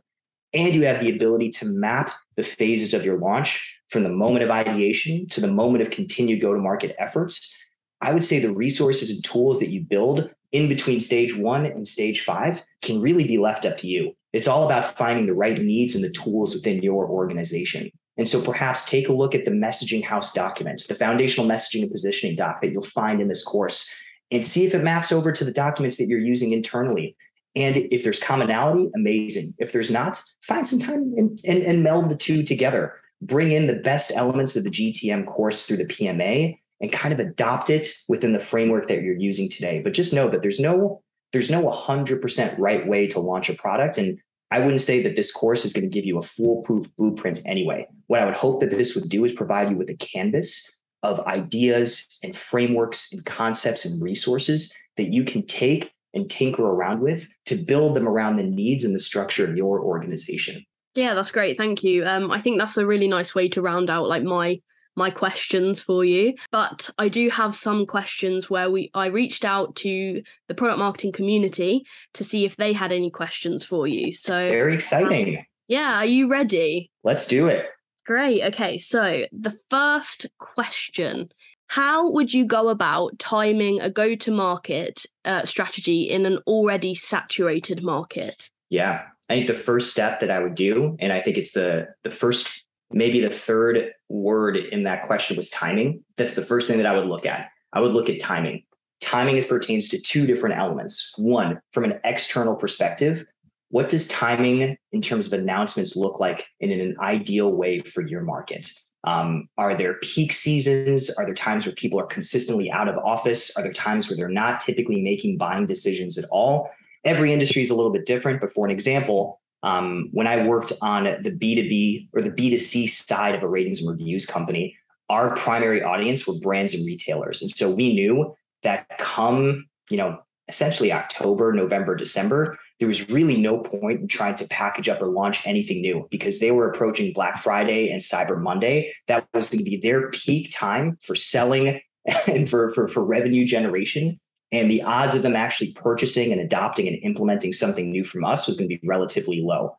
and 0.52 0.74
you 0.74 0.84
have 0.84 1.00
the 1.00 1.14
ability 1.14 1.50
to 1.50 1.66
map 1.66 2.12
the 2.36 2.42
phases 2.42 2.94
of 2.94 3.04
your 3.04 3.18
launch 3.18 3.78
from 3.88 4.02
the 4.02 4.08
moment 4.08 4.44
of 4.44 4.50
ideation 4.50 5.26
to 5.28 5.40
the 5.40 5.48
moment 5.48 5.82
of 5.82 5.90
continued 5.90 6.40
go-to-market 6.40 6.94
efforts, 6.98 7.56
I 8.00 8.12
would 8.12 8.24
say 8.24 8.38
the 8.38 8.54
resources 8.54 9.10
and 9.10 9.22
tools 9.24 9.58
that 9.60 9.70
you 9.70 9.82
build 9.82 10.32
in 10.52 10.68
between 10.68 11.00
stage 11.00 11.36
one 11.36 11.66
and 11.66 11.86
stage 11.86 12.22
five 12.22 12.62
can 12.82 13.00
really 13.00 13.26
be 13.26 13.38
left 13.38 13.64
up 13.64 13.76
to 13.78 13.86
you. 13.86 14.12
It's 14.32 14.48
all 14.48 14.64
about 14.64 14.96
finding 14.96 15.26
the 15.26 15.34
right 15.34 15.58
needs 15.58 15.94
and 15.94 16.02
the 16.02 16.10
tools 16.10 16.54
within 16.54 16.82
your 16.82 17.06
organization. 17.08 17.90
And 18.16 18.26
so 18.26 18.40
perhaps 18.40 18.84
take 18.84 19.08
a 19.08 19.12
look 19.12 19.34
at 19.34 19.44
the 19.44 19.50
messaging 19.50 20.04
house 20.04 20.32
document, 20.32 20.82
the 20.88 20.94
foundational 20.94 21.48
messaging 21.48 21.82
and 21.82 21.90
positioning 21.90 22.36
doc 22.36 22.60
that 22.60 22.72
you'll 22.72 22.82
find 22.82 23.20
in 23.20 23.28
this 23.28 23.44
course, 23.44 23.92
and 24.30 24.44
see 24.44 24.64
if 24.64 24.74
it 24.74 24.84
maps 24.84 25.10
over 25.10 25.32
to 25.32 25.44
the 25.44 25.52
documents 25.52 25.96
that 25.96 26.06
you're 26.06 26.20
using 26.20 26.52
internally. 26.52 27.16
And 27.56 27.76
if 27.76 28.04
there's 28.04 28.20
commonality, 28.20 28.88
amazing. 28.94 29.54
If 29.58 29.72
there's 29.72 29.90
not, 29.90 30.22
find 30.42 30.66
some 30.66 30.78
time 30.78 31.12
and, 31.16 31.38
and, 31.46 31.62
and 31.62 31.82
meld 31.82 32.08
the 32.08 32.16
two 32.16 32.42
together. 32.42 32.94
Bring 33.22 33.52
in 33.52 33.66
the 33.66 33.74
best 33.74 34.12
elements 34.14 34.56
of 34.56 34.64
the 34.64 34.70
GTM 34.70 35.26
course 35.26 35.66
through 35.66 35.78
the 35.78 35.86
PMA 35.86 36.58
and 36.80 36.92
kind 36.92 37.12
of 37.12 37.20
adopt 37.20 37.68
it 37.68 37.88
within 38.08 38.32
the 38.32 38.40
framework 38.40 38.88
that 38.88 39.02
you're 39.02 39.16
using 39.16 39.48
today. 39.48 39.80
But 39.82 39.92
just 39.92 40.14
know 40.14 40.28
that 40.28 40.42
there's 40.42 40.60
no 40.60 41.02
there's 41.32 41.50
no 41.50 41.70
100% 41.70 42.58
right 42.58 42.88
way 42.88 43.06
to 43.06 43.20
launch 43.20 43.48
a 43.48 43.54
product. 43.54 43.98
And 43.98 44.18
I 44.50 44.58
wouldn't 44.58 44.80
say 44.80 45.00
that 45.02 45.14
this 45.14 45.30
course 45.30 45.64
is 45.64 45.72
going 45.72 45.88
to 45.88 45.94
give 45.94 46.04
you 46.04 46.18
a 46.18 46.22
foolproof 46.22 46.86
blueprint 46.96 47.40
anyway. 47.46 47.86
What 48.08 48.20
I 48.20 48.24
would 48.24 48.34
hope 48.34 48.58
that 48.60 48.70
this 48.70 48.96
would 48.96 49.08
do 49.08 49.24
is 49.24 49.32
provide 49.32 49.70
you 49.70 49.76
with 49.76 49.90
a 49.90 49.94
canvas 49.94 50.80
of 51.04 51.20
ideas 51.20 52.18
and 52.24 52.36
frameworks 52.36 53.12
and 53.12 53.24
concepts 53.24 53.84
and 53.84 54.02
resources 54.02 54.76
that 54.96 55.12
you 55.12 55.24
can 55.24 55.46
take 55.46 55.92
and 56.14 56.30
tinker 56.30 56.64
around 56.64 57.00
with 57.00 57.28
to 57.46 57.54
build 57.56 57.94
them 57.94 58.08
around 58.08 58.36
the 58.36 58.42
needs 58.42 58.84
and 58.84 58.94
the 58.94 59.00
structure 59.00 59.44
of 59.48 59.56
your 59.56 59.80
organization. 59.80 60.64
Yeah, 60.94 61.14
that's 61.14 61.30
great. 61.30 61.56
Thank 61.56 61.84
you. 61.84 62.04
Um, 62.04 62.30
I 62.30 62.40
think 62.40 62.58
that's 62.58 62.76
a 62.76 62.86
really 62.86 63.08
nice 63.08 63.34
way 63.34 63.48
to 63.50 63.62
round 63.62 63.90
out 63.90 64.08
like 64.08 64.22
my 64.22 64.60
my 64.96 65.10
questions 65.10 65.80
for 65.80 66.04
you. 66.04 66.34
But 66.50 66.90
i 66.98 67.08
do 67.08 67.30
have 67.30 67.54
some 67.54 67.86
questions 67.86 68.50
where 68.50 68.70
we 68.70 68.90
i 68.94 69.06
reached 69.06 69.44
out 69.44 69.76
to 69.76 70.22
the 70.48 70.54
product 70.54 70.78
marketing 70.78 71.12
community 71.12 71.84
to 72.14 72.24
see 72.24 72.44
if 72.44 72.56
they 72.56 72.72
had 72.72 72.92
any 72.92 73.10
questions 73.10 73.64
for 73.64 73.86
you. 73.86 74.12
So 74.12 74.48
very 74.48 74.74
exciting. 74.74 75.38
um, 75.38 75.44
yeah 75.68 75.98
are 75.98 76.06
you 76.06 76.28
ready? 76.28 76.90
Let's 77.04 77.26
do 77.26 77.46
it. 77.46 77.66
Great. 78.04 78.42
Okay. 78.42 78.76
So 78.76 79.26
the 79.30 79.56
first 79.70 80.26
question 80.38 81.30
how 81.70 82.10
would 82.10 82.34
you 82.34 82.44
go 82.44 82.68
about 82.68 83.18
timing 83.18 83.80
a 83.80 83.88
go 83.90 84.14
to 84.14 84.30
market 84.30 85.04
uh, 85.24 85.44
strategy 85.44 86.02
in 86.02 86.26
an 86.26 86.38
already 86.46 86.94
saturated 86.94 87.82
market 87.82 88.50
yeah 88.70 89.02
i 89.28 89.34
think 89.34 89.46
the 89.46 89.54
first 89.54 89.90
step 89.90 90.20
that 90.20 90.30
i 90.30 90.38
would 90.38 90.54
do 90.54 90.96
and 91.00 91.12
i 91.12 91.20
think 91.20 91.36
it's 91.36 91.52
the 91.52 91.86
the 92.04 92.10
first 92.10 92.64
maybe 92.92 93.20
the 93.20 93.30
third 93.30 93.92
word 94.08 94.56
in 94.56 94.82
that 94.84 95.06
question 95.06 95.36
was 95.36 95.48
timing. 95.50 96.02
That's 96.16 96.34
the 96.34 96.44
first 96.44 96.68
thing 96.68 96.78
that 96.78 96.86
I 96.86 96.96
would 96.96 97.06
look 97.06 97.26
at. 97.26 97.48
I 97.72 97.80
would 97.80 97.92
look 97.92 98.08
at 98.08 98.20
timing. 98.20 98.64
Timing 99.00 99.38
as 99.38 99.46
pertains 99.46 99.88
to 99.88 99.98
two 99.98 100.26
different 100.26 100.58
elements. 100.58 101.12
One, 101.16 101.60
from 101.72 101.84
an 101.84 102.00
external 102.04 102.54
perspective, 102.56 103.24
what 103.70 103.88
does 103.88 104.08
timing 104.08 104.76
in 104.92 105.00
terms 105.00 105.26
of 105.26 105.32
announcements 105.32 105.96
look 105.96 106.18
like 106.18 106.46
in 106.58 106.72
an 106.72 106.96
ideal 107.00 107.52
way 107.52 107.78
for 107.78 108.06
your 108.06 108.22
market? 108.22 108.70
Um, 109.04 109.48
are 109.56 109.74
there 109.74 109.94
peak 110.02 110.32
seasons? 110.32 111.10
Are 111.10 111.24
there 111.24 111.34
times 111.34 111.66
where 111.66 111.74
people 111.74 111.98
are 111.98 112.06
consistently 112.06 112.70
out 112.70 112.88
of 112.88 112.98
office? 112.98 113.56
Are 113.56 113.62
there 113.62 113.72
times 113.72 114.08
where 114.08 114.16
they're 114.16 114.28
not 114.28 114.60
typically 114.60 115.00
making 115.00 115.38
buying 115.38 115.66
decisions 115.66 116.18
at 116.18 116.26
all? 116.30 116.70
Every 117.04 117.32
industry 117.32 117.62
is 117.62 117.70
a 117.70 117.74
little 117.74 117.92
bit 117.92 118.04
different, 118.04 118.40
but 118.40 118.52
for 118.52 118.66
an 118.66 118.70
example, 118.70 119.40
um, 119.62 120.08
when 120.12 120.26
I 120.26 120.46
worked 120.46 120.72
on 120.82 121.04
the 121.04 121.30
B2B 121.30 122.08
or 122.12 122.22
the 122.22 122.30
B2C 122.30 122.88
side 122.88 123.34
of 123.34 123.42
a 123.42 123.48
ratings 123.48 123.80
and 123.80 123.90
reviews 123.90 124.26
company, 124.26 124.76
our 125.08 125.34
primary 125.34 125.82
audience 125.82 126.26
were 126.26 126.34
brands 126.34 126.74
and 126.74 126.86
retailers. 126.86 127.42
And 127.42 127.50
so 127.50 127.74
we 127.74 127.94
knew 127.94 128.34
that 128.62 128.86
come, 128.98 129.66
you 129.90 129.96
know, 129.96 130.20
essentially 130.48 130.92
October, 130.92 131.52
November, 131.52 131.94
December, 131.94 132.58
there 132.80 132.88
was 132.88 133.08
really 133.08 133.36
no 133.36 133.58
point 133.58 134.00
in 134.00 134.08
trying 134.08 134.34
to 134.36 134.48
package 134.48 134.88
up 134.88 135.00
or 135.00 135.06
launch 135.06 135.46
anything 135.46 135.80
new 135.80 136.08
because 136.10 136.40
they 136.40 136.50
were 136.50 136.68
approaching 136.68 137.12
Black 137.12 137.38
Friday 137.38 137.90
and 137.90 138.00
Cyber 138.00 138.40
Monday. 138.40 138.92
That 139.06 139.28
was 139.32 139.48
going 139.48 139.62
to 139.64 139.70
be 139.70 139.76
their 139.76 140.10
peak 140.10 140.50
time 140.52 140.98
for 141.02 141.14
selling 141.14 141.80
and 142.26 142.48
for, 142.48 142.70
for, 142.70 142.88
for 142.88 143.04
revenue 143.04 143.46
generation 143.46 144.18
and 144.52 144.70
the 144.70 144.82
odds 144.82 145.14
of 145.14 145.22
them 145.22 145.36
actually 145.36 145.72
purchasing 145.72 146.32
and 146.32 146.40
adopting 146.40 146.88
and 146.88 146.98
implementing 147.02 147.52
something 147.52 147.90
new 147.90 148.04
from 148.04 148.24
us 148.24 148.46
was 148.46 148.56
going 148.56 148.68
to 148.68 148.78
be 148.78 148.88
relatively 148.88 149.40
low. 149.40 149.76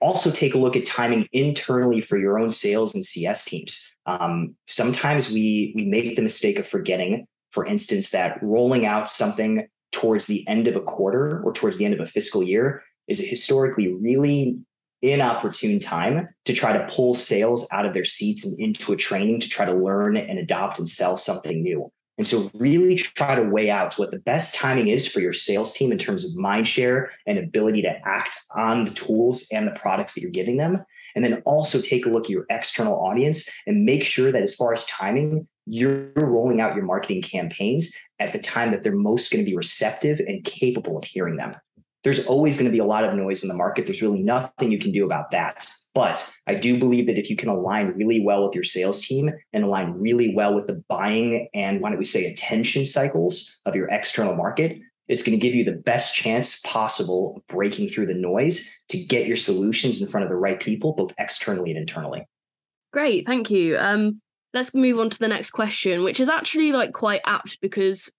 also 0.00 0.30
take 0.30 0.54
a 0.54 0.58
look 0.58 0.76
at 0.76 0.86
timing 0.86 1.26
internally 1.32 2.00
for 2.00 2.16
your 2.16 2.38
own 2.38 2.50
sales 2.50 2.94
and 2.94 3.04
CS 3.04 3.44
teams. 3.44 3.96
Um, 4.06 4.54
sometimes 4.66 5.30
we 5.30 5.72
we 5.74 5.84
make 5.84 6.16
the 6.16 6.22
mistake 6.22 6.58
of 6.58 6.66
forgetting, 6.66 7.26
for 7.50 7.66
instance, 7.66 8.10
that 8.10 8.42
rolling 8.42 8.86
out 8.86 9.08
something 9.08 9.66
towards 9.92 10.26
the 10.26 10.46
end 10.48 10.68
of 10.68 10.76
a 10.76 10.80
quarter 10.80 11.42
or 11.42 11.52
towards 11.52 11.78
the 11.78 11.84
end 11.84 11.94
of 11.94 12.00
a 12.00 12.06
fiscal 12.06 12.42
year 12.42 12.82
is 13.06 13.20
a 13.20 13.26
historically 13.26 13.92
really 13.92 14.58
inopportune 15.02 15.78
time 15.78 16.28
to 16.44 16.52
try 16.52 16.76
to 16.76 16.86
pull 16.92 17.14
sales 17.14 17.68
out 17.72 17.86
of 17.86 17.92
their 17.92 18.04
seats 18.04 18.44
and 18.44 18.58
into 18.58 18.92
a 18.92 18.96
training 18.96 19.40
to 19.40 19.48
try 19.48 19.64
to 19.64 19.72
learn 19.72 20.16
and 20.16 20.38
adopt 20.38 20.78
and 20.78 20.88
sell 20.88 21.16
something 21.16 21.62
new. 21.62 21.90
And 22.16 22.26
so, 22.26 22.50
really 22.54 22.96
try 22.96 23.36
to 23.36 23.48
weigh 23.48 23.70
out 23.70 23.96
what 23.96 24.10
the 24.10 24.18
best 24.18 24.52
timing 24.52 24.88
is 24.88 25.06
for 25.06 25.20
your 25.20 25.32
sales 25.32 25.72
team 25.72 25.92
in 25.92 25.98
terms 25.98 26.24
of 26.24 26.36
mind 26.36 26.66
share 26.66 27.12
and 27.28 27.38
ability 27.38 27.80
to 27.82 27.96
act 28.04 28.36
on 28.56 28.84
the 28.84 28.90
tools 28.90 29.46
and 29.52 29.68
the 29.68 29.72
products 29.72 30.14
that 30.14 30.22
you're 30.22 30.32
giving 30.32 30.56
them. 30.56 30.84
And 31.14 31.24
then 31.24 31.42
also 31.46 31.80
take 31.80 32.06
a 32.06 32.10
look 32.10 32.24
at 32.24 32.30
your 32.30 32.44
external 32.50 32.94
audience 32.94 33.48
and 33.68 33.84
make 33.84 34.02
sure 34.02 34.32
that, 34.32 34.42
as 34.42 34.56
far 34.56 34.72
as 34.72 34.84
timing, 34.86 35.46
you're 35.68 36.10
rolling 36.14 36.60
out 36.60 36.74
your 36.74 36.84
marketing 36.84 37.22
campaigns 37.22 37.94
at 38.18 38.32
the 38.32 38.38
time 38.38 38.70
that 38.72 38.82
they're 38.82 38.92
most 38.94 39.30
going 39.30 39.44
to 39.44 39.50
be 39.50 39.56
receptive 39.56 40.20
and 40.20 40.44
capable 40.44 40.96
of 40.96 41.04
hearing 41.04 41.36
them. 41.36 41.54
There's 42.04 42.26
always 42.26 42.56
going 42.56 42.70
to 42.70 42.72
be 42.72 42.78
a 42.78 42.84
lot 42.84 43.04
of 43.04 43.14
noise 43.14 43.42
in 43.42 43.48
the 43.48 43.54
market. 43.54 43.86
There's 43.86 44.02
really 44.02 44.22
nothing 44.22 44.72
you 44.72 44.78
can 44.78 44.92
do 44.92 45.04
about 45.04 45.30
that. 45.32 45.66
But 45.94 46.32
I 46.46 46.54
do 46.54 46.78
believe 46.78 47.06
that 47.06 47.18
if 47.18 47.28
you 47.28 47.36
can 47.36 47.48
align 47.48 47.88
really 47.88 48.20
well 48.20 48.46
with 48.46 48.54
your 48.54 48.64
sales 48.64 49.04
team 49.04 49.30
and 49.52 49.64
align 49.64 49.94
really 49.94 50.34
well 50.34 50.54
with 50.54 50.68
the 50.68 50.82
buying 50.88 51.48
and 51.54 51.80
why 51.80 51.90
don't 51.90 51.98
we 51.98 52.04
say 52.04 52.26
attention 52.26 52.86
cycles 52.86 53.60
of 53.66 53.74
your 53.74 53.88
external 53.88 54.36
market, 54.36 54.78
it's 55.08 55.22
going 55.22 55.38
to 55.38 55.42
give 55.42 55.54
you 55.54 55.64
the 55.64 55.72
best 55.72 56.14
chance 56.14 56.60
possible 56.60 57.34
of 57.36 57.46
breaking 57.48 57.88
through 57.88 58.06
the 58.06 58.14
noise 58.14 58.82
to 58.90 58.98
get 58.98 59.26
your 59.26 59.36
solutions 59.36 60.00
in 60.00 60.08
front 60.08 60.24
of 60.24 60.30
the 60.30 60.36
right 60.36 60.60
people, 60.60 60.92
both 60.92 61.12
externally 61.18 61.70
and 61.70 61.78
internally. 61.80 62.24
Great, 62.92 63.26
thank 63.26 63.50
you. 63.50 63.76
Um, 63.78 64.20
let's 64.54 64.74
move 64.74 64.98
on 64.98 65.10
to 65.10 65.18
the 65.18 65.28
next 65.28 65.50
question, 65.50 66.04
which 66.04 66.20
is 66.20 66.28
actually 66.28 66.72
like 66.72 66.92
quite 66.92 67.20
apt 67.24 67.60
because 67.60 68.10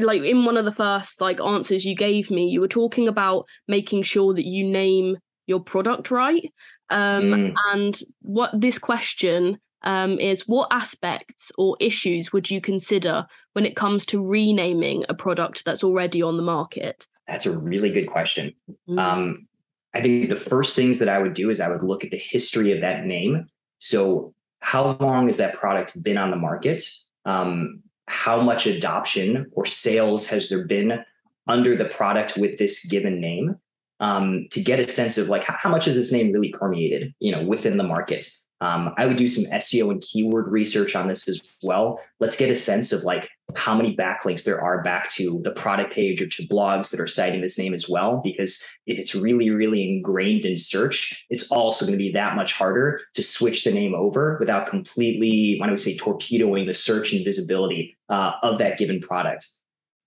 like 0.00 0.22
in 0.22 0.44
one 0.44 0.56
of 0.56 0.64
the 0.64 0.72
first 0.72 1.20
like 1.20 1.40
answers 1.40 1.84
you 1.84 1.94
gave 1.94 2.30
me, 2.30 2.48
you 2.48 2.60
were 2.60 2.68
talking 2.68 3.08
about 3.08 3.46
making 3.66 4.02
sure 4.02 4.34
that 4.34 4.46
you 4.46 4.64
name 4.64 5.16
your 5.46 5.60
product 5.60 6.10
right. 6.10 6.52
Um, 6.90 7.22
mm. 7.22 7.54
And 7.72 7.98
what 8.22 8.50
this 8.58 8.78
question 8.78 9.58
um, 9.82 10.18
is 10.18 10.46
what 10.46 10.68
aspects 10.70 11.50
or 11.56 11.76
issues 11.80 12.32
would 12.32 12.50
you 12.50 12.60
consider 12.60 13.26
when 13.54 13.64
it 13.64 13.76
comes 13.76 14.04
to 14.06 14.24
renaming 14.24 15.04
a 15.08 15.14
product 15.14 15.64
that's 15.64 15.84
already 15.84 16.22
on 16.22 16.36
the 16.36 16.42
market? 16.42 17.06
That's 17.26 17.46
a 17.46 17.58
really 17.58 17.90
good 17.90 18.06
question. 18.06 18.54
Mm. 18.88 18.98
Um, 18.98 19.48
I 19.94 20.00
think 20.00 20.28
the 20.28 20.36
first 20.36 20.76
things 20.76 20.98
that 20.98 21.08
I 21.08 21.18
would 21.18 21.34
do 21.34 21.50
is 21.50 21.60
I 21.60 21.68
would 21.68 21.82
look 21.82 22.04
at 22.04 22.10
the 22.10 22.18
history 22.18 22.72
of 22.72 22.82
that 22.82 23.04
name. 23.06 23.46
So, 23.78 24.34
how 24.60 24.96
long 25.00 25.26
has 25.26 25.36
that 25.38 25.54
product 25.54 26.02
been 26.02 26.18
on 26.18 26.30
the 26.30 26.36
market? 26.36 26.82
Um, 27.24 27.82
how 28.06 28.40
much 28.40 28.66
adoption 28.66 29.50
or 29.52 29.66
sales 29.66 30.26
has 30.26 30.48
there 30.48 30.66
been 30.66 31.04
under 31.46 31.76
the 31.76 31.84
product 31.84 32.36
with 32.36 32.58
this 32.58 32.84
given 32.86 33.20
name? 33.20 33.56
um, 34.00 34.46
to 34.50 34.60
get 34.60 34.78
a 34.78 34.88
sense 34.88 35.18
of 35.18 35.28
like 35.28 35.44
how, 35.44 35.56
how, 35.58 35.70
much 35.70 35.88
is 35.88 35.96
this 35.96 36.12
name 36.12 36.32
really 36.32 36.50
permeated, 36.50 37.14
you 37.18 37.32
know, 37.32 37.44
within 37.44 37.76
the 37.76 37.84
market. 37.84 38.28
Um, 38.60 38.92
I 38.96 39.06
would 39.06 39.16
do 39.16 39.28
some 39.28 39.44
SEO 39.52 39.90
and 39.90 40.00
keyword 40.00 40.48
research 40.48 40.96
on 40.96 41.08
this 41.08 41.28
as 41.28 41.42
well. 41.62 42.00
Let's 42.20 42.36
get 42.36 42.50
a 42.50 42.56
sense 42.56 42.92
of 42.92 43.04
like 43.04 43.28
how 43.56 43.74
many 43.74 43.96
backlinks 43.96 44.44
there 44.44 44.60
are 44.60 44.82
back 44.82 45.10
to 45.10 45.40
the 45.42 45.52
product 45.52 45.92
page 45.92 46.20
or 46.20 46.26
to 46.28 46.46
blogs 46.48 46.90
that 46.90 47.00
are 47.00 47.06
citing 47.06 47.40
this 47.40 47.58
name 47.58 47.72
as 47.72 47.88
well. 47.88 48.20
Because 48.22 48.62
if 48.86 48.98
it's 48.98 49.14
really, 49.14 49.50
really 49.50 49.82
ingrained 49.82 50.44
in 50.44 50.58
search, 50.58 51.24
it's 51.30 51.50
also 51.50 51.86
going 51.86 51.98
to 51.98 52.02
be 52.02 52.12
that 52.12 52.36
much 52.36 52.52
harder 52.52 53.00
to 53.14 53.22
switch 53.22 53.64
the 53.64 53.72
name 53.72 53.94
over 53.94 54.36
without 54.38 54.66
completely, 54.66 55.56
when 55.58 55.70
I 55.70 55.72
would 55.72 55.80
say, 55.80 55.96
torpedoing 55.96 56.66
the 56.66 56.74
search 56.74 57.12
and 57.12 57.24
visibility 57.24 57.96
uh, 58.08 58.32
of 58.42 58.58
that 58.58 58.78
given 58.78 59.00
product. 59.00 59.46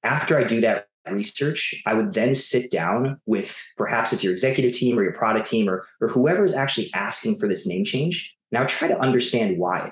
After 0.04 0.38
I 0.38 0.44
do 0.44 0.62
that 0.62 0.88
research, 1.10 1.82
I 1.86 1.96
would 1.96 2.14
then 2.14 2.36
sit 2.36 2.70
down 2.72 3.20
with 3.26 3.58
perhaps 3.76 4.14
it's 4.14 4.24
your 4.24 4.34
executive 4.34 4.72
team 4.72 4.98
or 4.98 5.04
your 5.04 5.14
product 5.14 5.48
team 5.48 5.68
or, 5.68 5.88
or 6.00 6.08
whoever 6.08 6.46
is 6.46 6.54
actually 6.54 6.92
asking 6.94 7.40
for 7.40 7.48
this 7.48 7.68
name 7.68 7.86
change. 7.86 8.36
Now 8.52 8.66
try 8.66 8.88
to 8.88 9.00
understand 9.00 9.58
why. 9.58 9.92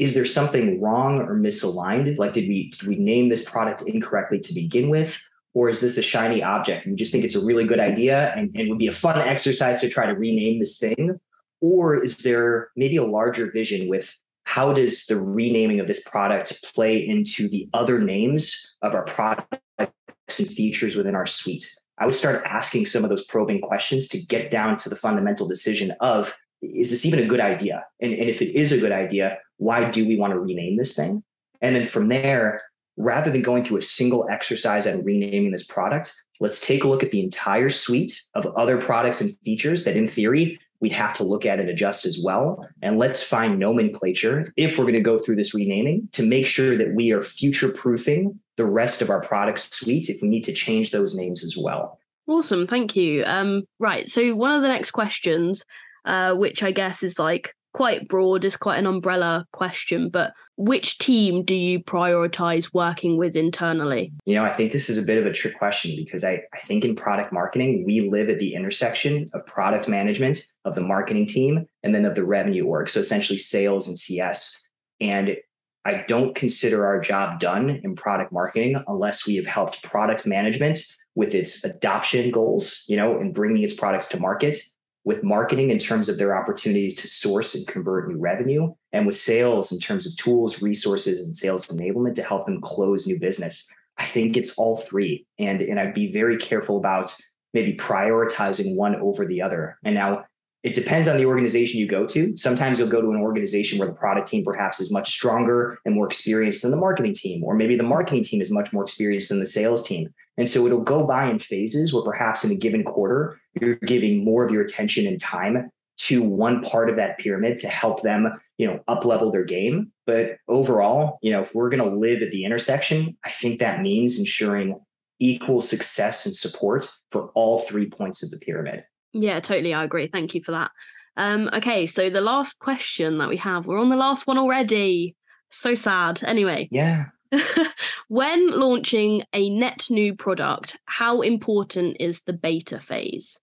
Is 0.00 0.14
there 0.14 0.24
something 0.24 0.80
wrong 0.80 1.20
or 1.20 1.36
misaligned? 1.36 2.18
Like, 2.18 2.32
did 2.32 2.48
we 2.48 2.70
did 2.70 2.88
we 2.88 2.96
name 2.96 3.28
this 3.28 3.48
product 3.48 3.82
incorrectly 3.82 4.40
to 4.40 4.54
begin 4.54 4.88
with? 4.88 5.20
Or 5.52 5.68
is 5.68 5.80
this 5.80 5.98
a 5.98 6.02
shiny 6.02 6.42
object? 6.42 6.86
And 6.86 6.92
we 6.92 6.96
just 6.96 7.12
think 7.12 7.24
it's 7.24 7.34
a 7.34 7.44
really 7.44 7.64
good 7.64 7.80
idea 7.80 8.32
and, 8.36 8.50
and 8.54 8.68
would 8.70 8.78
be 8.78 8.86
a 8.86 8.92
fun 8.92 9.18
exercise 9.18 9.80
to 9.80 9.88
try 9.88 10.06
to 10.06 10.14
rename 10.14 10.58
this 10.58 10.78
thing? 10.78 11.20
Or 11.60 11.96
is 11.96 12.16
there 12.18 12.70
maybe 12.76 12.96
a 12.96 13.04
larger 13.04 13.50
vision 13.50 13.88
with 13.88 14.16
how 14.44 14.72
does 14.72 15.06
the 15.06 15.20
renaming 15.20 15.80
of 15.80 15.86
this 15.86 16.02
product 16.02 16.64
play 16.74 16.96
into 16.96 17.48
the 17.48 17.68
other 17.74 18.00
names 18.00 18.76
of 18.82 18.94
our 18.94 19.04
product 19.04 19.58
and 19.78 20.48
features 20.48 20.96
within 20.96 21.14
our 21.14 21.26
suite. 21.26 21.70
I 21.98 22.06
would 22.06 22.14
start 22.14 22.42
asking 22.46 22.86
some 22.86 23.02
of 23.04 23.10
those 23.10 23.24
probing 23.24 23.60
questions 23.60 24.08
to 24.08 24.18
get 24.18 24.50
down 24.50 24.76
to 24.78 24.88
the 24.88 24.96
fundamental 24.96 25.46
decision 25.46 25.92
of 26.00 26.32
is 26.62 26.90
this 26.90 27.06
even 27.06 27.20
a 27.20 27.26
good 27.26 27.40
idea? 27.40 27.84
And, 28.00 28.12
and 28.12 28.28
if 28.28 28.42
it 28.42 28.54
is 28.56 28.70
a 28.70 28.78
good 28.78 28.92
idea, 28.92 29.38
why 29.60 29.88
do 29.90 30.06
we 30.06 30.16
want 30.16 30.32
to 30.32 30.40
rename 30.40 30.76
this 30.76 30.96
thing? 30.96 31.22
And 31.60 31.76
then 31.76 31.86
from 31.86 32.08
there, 32.08 32.62
rather 32.96 33.30
than 33.30 33.42
going 33.42 33.62
through 33.62 33.76
a 33.76 33.82
single 33.82 34.26
exercise 34.30 34.86
and 34.86 35.04
renaming 35.04 35.52
this 35.52 35.64
product, 35.64 36.14
let's 36.40 36.58
take 36.58 36.82
a 36.82 36.88
look 36.88 37.02
at 37.02 37.10
the 37.10 37.22
entire 37.22 37.68
suite 37.68 38.22
of 38.34 38.46
other 38.56 38.80
products 38.80 39.20
and 39.20 39.36
features 39.40 39.84
that, 39.84 39.96
in 39.96 40.08
theory, 40.08 40.58
we'd 40.80 40.92
have 40.92 41.12
to 41.12 41.24
look 41.24 41.44
at 41.44 41.60
and 41.60 41.68
adjust 41.68 42.06
as 42.06 42.22
well. 42.24 42.66
And 42.80 42.98
let's 42.98 43.22
find 43.22 43.58
nomenclature 43.58 44.50
if 44.56 44.78
we're 44.78 44.84
going 44.84 44.94
to 44.94 45.00
go 45.00 45.18
through 45.18 45.36
this 45.36 45.54
renaming 45.54 46.08
to 46.12 46.22
make 46.22 46.46
sure 46.46 46.76
that 46.76 46.94
we 46.94 47.12
are 47.12 47.22
future 47.22 47.68
proofing 47.68 48.40
the 48.56 48.64
rest 48.64 49.02
of 49.02 49.10
our 49.10 49.20
product 49.20 49.58
suite 49.58 50.08
if 50.08 50.22
we 50.22 50.28
need 50.28 50.44
to 50.44 50.54
change 50.54 50.90
those 50.90 51.14
names 51.14 51.44
as 51.44 51.54
well. 51.56 51.98
Awesome. 52.26 52.66
Thank 52.66 52.96
you. 52.96 53.24
Um, 53.26 53.64
right. 53.78 54.08
So, 54.08 54.34
one 54.34 54.54
of 54.54 54.62
the 54.62 54.68
next 54.68 54.92
questions, 54.92 55.64
uh, 56.06 56.34
which 56.34 56.62
I 56.62 56.70
guess 56.70 57.02
is 57.02 57.18
like 57.18 57.54
quite 57.72 58.08
broad, 58.08 58.44
is 58.44 58.56
quite 58.56 58.78
an 58.78 58.86
umbrella 58.86 59.46
question, 59.52 60.08
but 60.08 60.32
which 60.56 60.98
team 60.98 61.42
do 61.44 61.54
you 61.54 61.80
prioritize 61.80 62.74
working 62.74 63.16
with 63.16 63.34
internally? 63.34 64.12
You 64.26 64.34
know, 64.34 64.44
I 64.44 64.52
think 64.52 64.72
this 64.72 64.90
is 64.90 65.02
a 65.02 65.06
bit 65.06 65.18
of 65.18 65.26
a 65.26 65.32
trick 65.32 65.58
question 65.58 65.94
because 65.96 66.24
I, 66.24 66.42
I 66.52 66.58
think 66.58 66.84
in 66.84 66.96
product 66.96 67.32
marketing, 67.32 67.84
we 67.86 68.08
live 68.10 68.28
at 68.28 68.38
the 68.38 68.54
intersection 68.54 69.30
of 69.32 69.46
product 69.46 69.88
management, 69.88 70.40
of 70.64 70.74
the 70.74 70.80
marketing 70.80 71.26
team, 71.26 71.66
and 71.82 71.94
then 71.94 72.04
of 72.04 72.14
the 72.14 72.24
revenue 72.24 72.66
org. 72.66 72.88
So 72.88 73.00
essentially 73.00 73.38
sales 73.38 73.88
and 73.88 73.98
CS. 73.98 74.68
And 75.00 75.36
I 75.84 76.04
don't 76.06 76.34
consider 76.34 76.84
our 76.84 77.00
job 77.00 77.40
done 77.40 77.80
in 77.82 77.96
product 77.96 78.32
marketing 78.32 78.82
unless 78.86 79.26
we 79.26 79.36
have 79.36 79.46
helped 79.46 79.82
product 79.82 80.26
management 80.26 80.80
with 81.14 81.34
its 81.34 81.64
adoption 81.64 82.30
goals, 82.30 82.84
you 82.86 82.96
know, 82.96 83.18
and 83.18 83.34
bringing 83.34 83.62
its 83.62 83.72
products 83.72 84.08
to 84.08 84.20
market 84.20 84.58
with 85.04 85.24
marketing 85.24 85.70
in 85.70 85.78
terms 85.78 86.08
of 86.08 86.18
their 86.18 86.36
opportunity 86.36 86.90
to 86.90 87.08
source 87.08 87.54
and 87.54 87.66
convert 87.66 88.08
new 88.08 88.18
revenue, 88.18 88.72
and 88.92 89.06
with 89.06 89.16
sales 89.16 89.72
in 89.72 89.78
terms 89.78 90.06
of 90.06 90.16
tools, 90.16 90.62
resources, 90.62 91.24
and 91.24 91.34
sales 91.34 91.66
enablement 91.68 92.14
to 92.14 92.22
help 92.22 92.46
them 92.46 92.60
close 92.60 93.06
new 93.06 93.18
business. 93.18 93.74
I 93.98 94.04
think 94.04 94.36
it's 94.36 94.56
all 94.58 94.76
three. 94.76 95.26
And, 95.38 95.62
and 95.62 95.78
I'd 95.78 95.94
be 95.94 96.12
very 96.12 96.36
careful 96.36 96.76
about 96.76 97.14
maybe 97.52 97.76
prioritizing 97.76 98.76
one 98.76 98.94
over 98.96 99.26
the 99.26 99.42
other. 99.42 99.78
And 99.84 99.94
now 99.94 100.24
it 100.62 100.74
depends 100.74 101.08
on 101.08 101.16
the 101.16 101.24
organization 101.24 101.80
you 101.80 101.88
go 101.88 102.06
to. 102.06 102.36
Sometimes 102.36 102.78
you'll 102.78 102.88
go 102.88 103.00
to 103.00 103.10
an 103.10 103.20
organization 103.20 103.78
where 103.78 103.88
the 103.88 103.94
product 103.94 104.28
team 104.28 104.44
perhaps 104.44 104.80
is 104.80 104.92
much 104.92 105.10
stronger 105.10 105.78
and 105.86 105.94
more 105.94 106.06
experienced 106.06 106.60
than 106.62 106.70
the 106.70 106.76
marketing 106.76 107.14
team, 107.14 107.42
or 107.42 107.54
maybe 107.54 107.76
the 107.76 107.82
marketing 107.82 108.22
team 108.22 108.42
is 108.42 108.50
much 108.50 108.70
more 108.72 108.82
experienced 108.82 109.30
than 109.30 109.40
the 109.40 109.46
sales 109.46 109.82
team. 109.82 110.12
And 110.36 110.48
so 110.48 110.66
it'll 110.66 110.82
go 110.82 111.06
by 111.06 111.30
in 111.30 111.38
phases 111.38 111.94
where 111.94 112.04
perhaps 112.04 112.44
in 112.44 112.50
a 112.50 112.56
given 112.56 112.84
quarter, 112.84 113.39
you're 113.60 113.76
giving 113.76 114.24
more 114.24 114.44
of 114.44 114.50
your 114.50 114.62
attention 114.62 115.06
and 115.06 115.20
time 115.20 115.70
to 115.98 116.22
one 116.22 116.62
part 116.62 116.88
of 116.88 116.96
that 116.96 117.18
pyramid 117.18 117.58
to 117.60 117.68
help 117.68 118.02
them, 118.02 118.28
you 118.58 118.66
know, 118.66 118.80
up 118.88 119.04
level 119.04 119.30
their 119.30 119.44
game. 119.44 119.92
But 120.06 120.38
overall, 120.48 121.18
you 121.22 121.30
know, 121.30 121.40
if 121.40 121.54
we're 121.54 121.68
going 121.68 121.82
to 121.82 121.96
live 121.96 122.22
at 122.22 122.30
the 122.30 122.44
intersection, 122.44 123.16
I 123.24 123.30
think 123.30 123.60
that 123.60 123.82
means 123.82 124.18
ensuring 124.18 124.80
equal 125.18 125.60
success 125.60 126.24
and 126.24 126.34
support 126.34 126.90
for 127.10 127.28
all 127.34 127.58
three 127.58 127.88
points 127.88 128.22
of 128.22 128.30
the 128.30 128.38
pyramid. 128.38 128.84
Yeah, 129.12 129.40
totally. 129.40 129.74
I 129.74 129.84
agree. 129.84 130.08
Thank 130.08 130.34
you 130.34 130.42
for 130.42 130.52
that. 130.52 130.70
Um, 131.16 131.50
okay, 131.52 131.86
so 131.86 132.08
the 132.08 132.20
last 132.20 132.58
question 132.60 133.18
that 133.18 133.28
we 133.28 133.36
have, 133.36 133.66
we're 133.66 133.78
on 133.78 133.90
the 133.90 133.96
last 133.96 134.26
one 134.26 134.38
already. 134.38 135.16
So 135.50 135.74
sad. 135.74 136.22
Anyway. 136.24 136.68
Yeah. 136.70 137.06
when 138.08 138.50
launching 138.50 139.22
a 139.32 139.50
net 139.50 139.86
new 139.90 140.14
product, 140.14 140.78
how 140.86 141.20
important 141.20 141.96
is 142.00 142.22
the 142.22 142.32
beta 142.32 142.78
phase? 142.78 143.38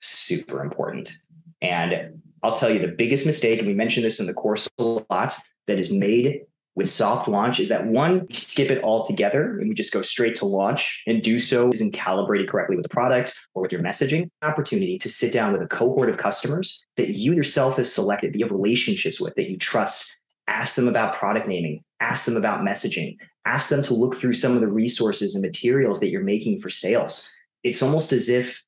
Super 0.00 0.62
important. 0.62 1.12
And 1.60 2.20
I'll 2.42 2.52
tell 2.52 2.70
you 2.70 2.80
the 2.80 2.88
biggest 2.88 3.24
mistake, 3.24 3.58
and 3.58 3.68
we 3.68 3.74
mentioned 3.74 4.04
this 4.04 4.18
in 4.18 4.26
the 4.26 4.34
course 4.34 4.68
a 4.78 4.82
lot, 4.82 5.36
that 5.68 5.78
is 5.78 5.92
made 5.92 6.40
with 6.74 6.88
soft 6.88 7.28
launch 7.28 7.60
is 7.60 7.68
that 7.68 7.86
one, 7.86 8.26
skip 8.32 8.70
it 8.70 8.82
all 8.82 9.04
together 9.04 9.58
and 9.58 9.68
we 9.68 9.74
just 9.74 9.92
go 9.92 10.00
straight 10.00 10.34
to 10.36 10.46
launch 10.46 11.02
and 11.06 11.22
do 11.22 11.38
so 11.38 11.70
isn't 11.72 11.92
calibrated 11.92 12.48
correctly 12.48 12.76
with 12.76 12.82
the 12.82 12.88
product 12.88 13.38
or 13.54 13.62
with 13.62 13.72
your 13.72 13.82
messaging. 13.82 14.28
Opportunity 14.40 14.96
to 14.98 15.08
sit 15.08 15.32
down 15.32 15.52
with 15.52 15.62
a 15.62 15.66
cohort 15.66 16.08
of 16.08 16.16
customers 16.16 16.84
that 16.96 17.10
you 17.10 17.34
yourself 17.34 17.76
have 17.76 17.86
selected, 17.86 18.32
that 18.32 18.38
you 18.38 18.44
have 18.44 18.52
relationships 18.52 19.20
with, 19.20 19.34
that 19.34 19.50
you 19.50 19.58
trust. 19.58 20.11
Ask 20.52 20.76
them 20.76 20.86
about 20.86 21.14
product 21.14 21.48
naming, 21.48 21.82
ask 22.00 22.26
them 22.26 22.36
about 22.36 22.60
messaging, 22.60 23.16
ask 23.46 23.70
them 23.70 23.82
to 23.84 23.94
look 23.94 24.16
through 24.16 24.34
some 24.34 24.52
of 24.52 24.60
the 24.60 24.68
resources 24.68 25.34
and 25.34 25.40
materials 25.42 25.98
that 26.00 26.10
you're 26.10 26.22
making 26.22 26.60
for 26.60 26.68
sales. 26.68 27.26
It's 27.64 27.82
almost 27.82 28.12
as 28.12 28.28
if 28.28 28.62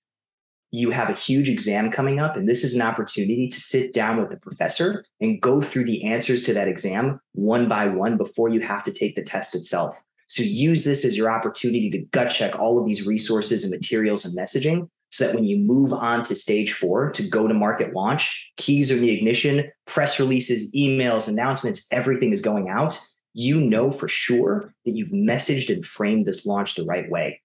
you 0.71 0.91
have 0.91 1.11
a 1.11 1.13
huge 1.15 1.51
exam 1.51 1.91
coming 1.91 2.21
up, 2.21 2.37
and 2.37 2.49
this 2.49 2.65
is 2.65 2.75
an 2.75 2.81
opportunity 2.81 3.49
to 3.49 3.61
sit 3.61 3.93
down 3.93 4.19
with 4.19 4.31
the 4.31 4.39
professor 4.39 5.05
and 5.21 5.43
go 5.43 5.61
through 5.61 5.85
the 5.85 6.03
answers 6.05 6.43
to 6.45 6.55
that 6.55 6.69
exam 6.69 7.21
one 7.33 7.69
by 7.69 7.87
one 7.87 8.17
before 8.17 8.49
you 8.49 8.61
have 8.61 8.83
to 8.85 8.93
take 8.93 9.15
the 9.15 9.23
test 9.23 9.55
itself. 9.55 9.95
So 10.27 10.43
use 10.43 10.85
this 10.85 11.05
as 11.05 11.19
your 11.19 11.31
opportunity 11.31 11.91
to 11.91 11.99
gut 11.99 12.31
check 12.31 12.59
all 12.59 12.79
of 12.79 12.87
these 12.87 13.07
resources 13.07 13.63
and 13.63 13.71
materials 13.71 14.25
and 14.25 14.37
messaging 14.37 14.89
so 15.15 15.25
that 15.25 15.35
when 15.37 15.45
you 15.45 15.57
move 15.57 15.93
on 15.93 16.25
to 16.25 16.35
stage 16.35 16.73
four 16.73 17.09
to 17.13 17.23
go 17.23 17.47
to 17.47 17.55
market 17.55 17.95
launch, 17.95 18.51
keys 18.57 18.91
are 18.91 18.97
in 18.97 19.03
the 19.03 19.13
ignition, 19.13 19.71
press 19.87 20.19
releases, 20.19 20.75
emails, 20.75 21.29
announcements, 21.29 21.87
everything 21.93 22.33
is 22.33 22.41
going 22.41 22.69
out. 22.69 22.99
You 23.33 23.61
know 23.61 23.93
for 23.93 24.09
sure 24.09 24.75
that 24.85 24.91
you've 24.91 25.11
messaged 25.11 25.73
and 25.73 25.87
framed 25.87 26.27
this 26.27 26.45
launch 26.45 26.75
the 26.75 26.85
right 26.85 27.09
way. 27.09 27.41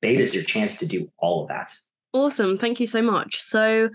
Beta 0.00 0.20
is 0.20 0.34
your 0.34 0.42
chance 0.42 0.78
to 0.78 0.86
do 0.86 1.12
all 1.18 1.42
of 1.42 1.48
that. 1.48 1.72
Awesome. 2.12 2.58
Thank 2.58 2.80
you 2.80 2.88
so 2.88 3.00
much. 3.00 3.40
So, 3.40 3.88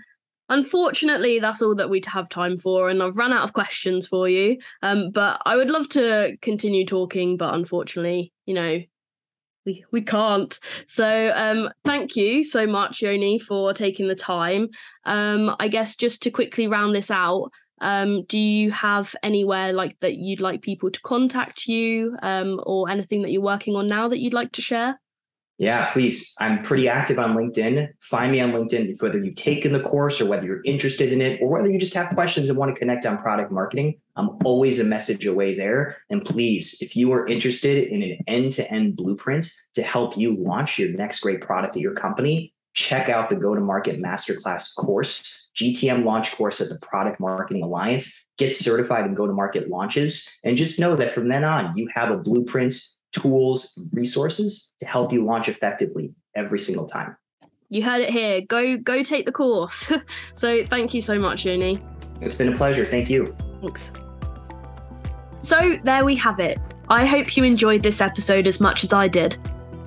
unfortunately, 0.48 1.38
that's 1.38 1.60
all 1.60 1.74
that 1.74 1.90
we'd 1.90 2.06
have 2.06 2.30
time 2.30 2.56
for, 2.56 2.88
and 2.88 3.02
I've 3.02 3.18
run 3.18 3.34
out 3.34 3.44
of 3.44 3.52
questions 3.52 4.06
for 4.06 4.26
you. 4.26 4.56
Um, 4.80 5.10
but 5.10 5.42
I 5.44 5.54
would 5.54 5.70
love 5.70 5.90
to 5.90 6.38
continue 6.40 6.86
talking, 6.86 7.36
but 7.36 7.52
unfortunately, 7.52 8.32
you 8.46 8.54
know, 8.54 8.80
we, 9.64 9.84
we 9.92 10.02
can't. 10.02 10.58
So, 10.86 11.32
um, 11.34 11.70
thank 11.84 12.16
you 12.16 12.44
so 12.44 12.66
much, 12.66 13.02
Yoni, 13.02 13.38
for 13.38 13.72
taking 13.74 14.08
the 14.08 14.14
time. 14.14 14.68
Um, 15.04 15.54
I 15.58 15.68
guess 15.68 15.96
just 15.96 16.22
to 16.22 16.30
quickly 16.30 16.66
round 16.66 16.94
this 16.94 17.10
out, 17.10 17.50
um, 17.80 18.24
do 18.24 18.38
you 18.38 18.70
have 18.72 19.14
anywhere 19.22 19.72
like 19.72 19.96
that 20.00 20.16
you'd 20.16 20.40
like 20.40 20.62
people 20.62 20.90
to 20.90 21.00
contact 21.02 21.66
you, 21.66 22.16
um, 22.22 22.60
or 22.64 22.90
anything 22.90 23.22
that 23.22 23.30
you're 23.30 23.42
working 23.42 23.76
on 23.76 23.86
now 23.86 24.08
that 24.08 24.18
you'd 24.18 24.34
like 24.34 24.52
to 24.52 24.62
share? 24.62 24.98
Yeah, 25.58 25.90
please. 25.90 26.34
I'm 26.38 26.62
pretty 26.62 26.88
active 26.88 27.18
on 27.18 27.34
LinkedIn. 27.34 27.88
Find 28.00 28.30
me 28.30 28.40
on 28.40 28.52
LinkedIn, 28.52 29.02
whether 29.02 29.18
you've 29.18 29.34
taken 29.34 29.72
the 29.72 29.80
course 29.80 30.20
or 30.20 30.26
whether 30.26 30.46
you're 30.46 30.62
interested 30.64 31.12
in 31.12 31.20
it 31.20 31.42
or 31.42 31.48
whether 31.48 31.68
you 31.68 31.80
just 31.80 31.94
have 31.94 32.14
questions 32.14 32.48
and 32.48 32.56
want 32.56 32.72
to 32.72 32.78
connect 32.78 33.04
on 33.04 33.18
product 33.18 33.50
marketing. 33.50 33.98
I'm 34.14 34.38
always 34.44 34.78
a 34.78 34.84
message 34.84 35.26
away 35.26 35.56
there. 35.56 35.96
And 36.10 36.24
please, 36.24 36.78
if 36.80 36.94
you 36.94 37.12
are 37.12 37.26
interested 37.26 37.88
in 37.88 38.02
an 38.02 38.18
end 38.28 38.52
to 38.52 38.70
end 38.70 38.96
blueprint 38.96 39.52
to 39.74 39.82
help 39.82 40.16
you 40.16 40.36
launch 40.36 40.78
your 40.78 40.90
next 40.90 41.20
great 41.20 41.40
product 41.40 41.74
at 41.74 41.82
your 41.82 41.94
company, 41.94 42.54
check 42.74 43.08
out 43.08 43.28
the 43.28 43.34
Go 43.34 43.56
to 43.56 43.60
Market 43.60 44.00
Masterclass 44.00 44.76
course, 44.76 45.50
GTM 45.56 46.04
launch 46.04 46.36
course 46.36 46.60
at 46.60 46.68
the 46.68 46.78
Product 46.78 47.18
Marketing 47.18 47.64
Alliance. 47.64 48.28
Get 48.36 48.54
certified 48.54 49.06
in 49.06 49.14
go 49.14 49.26
to 49.26 49.32
market 49.32 49.68
launches. 49.68 50.38
And 50.44 50.56
just 50.56 50.78
know 50.78 50.94
that 50.94 51.12
from 51.12 51.28
then 51.28 51.42
on, 51.42 51.76
you 51.76 51.88
have 51.92 52.12
a 52.12 52.16
blueprint 52.16 52.76
tools, 53.12 53.78
resources 53.92 54.74
to 54.80 54.86
help 54.86 55.12
you 55.12 55.24
launch 55.24 55.48
effectively 55.48 56.12
every 56.34 56.58
single 56.58 56.86
time. 56.86 57.16
You 57.70 57.82
heard 57.82 58.00
it 58.00 58.10
here. 58.10 58.40
Go 58.40 58.78
go 58.78 59.02
take 59.02 59.26
the 59.26 59.32
course. 59.32 59.92
so 60.34 60.64
thank 60.64 60.94
you 60.94 61.02
so 61.02 61.18
much, 61.18 61.44
Yoni. 61.44 61.78
It's 62.20 62.34
been 62.34 62.52
a 62.52 62.56
pleasure. 62.56 62.84
Thank 62.84 63.08
you. 63.10 63.34
Thanks. 63.60 63.90
So 65.40 65.76
there 65.84 66.04
we 66.04 66.16
have 66.16 66.40
it. 66.40 66.58
I 66.88 67.04
hope 67.04 67.36
you 67.36 67.44
enjoyed 67.44 67.82
this 67.82 68.00
episode 68.00 68.46
as 68.46 68.60
much 68.60 68.84
as 68.84 68.94
I 68.94 69.08
did. 69.08 69.36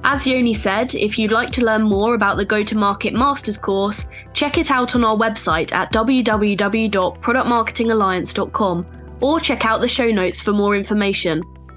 As 0.04 0.26
Yoni 0.26 0.54
said, 0.54 0.96
if 0.96 1.20
you'd 1.20 1.32
like 1.32 1.52
to 1.52 1.64
learn 1.64 1.84
more 1.84 2.16
about 2.16 2.36
the 2.38 2.46
Go 2.46 2.64
to 2.64 2.78
Market 2.78 3.14
Masters 3.14 3.58
course, 3.58 4.06
check 4.34 4.58
it 4.58 4.72
out 4.72 4.96
on 4.96 5.04
our 5.04 5.16
website 5.16 5.72
at 5.74 5.94
www.productmarketingalliance.com 5.94 8.86
or 9.22 9.40
check 9.40 9.66
out 9.66 9.82
the 9.82 9.88
show 9.88 10.10
notes 10.10 10.42
for 10.42 10.54
more 10.54 10.76
information. 10.76 11.44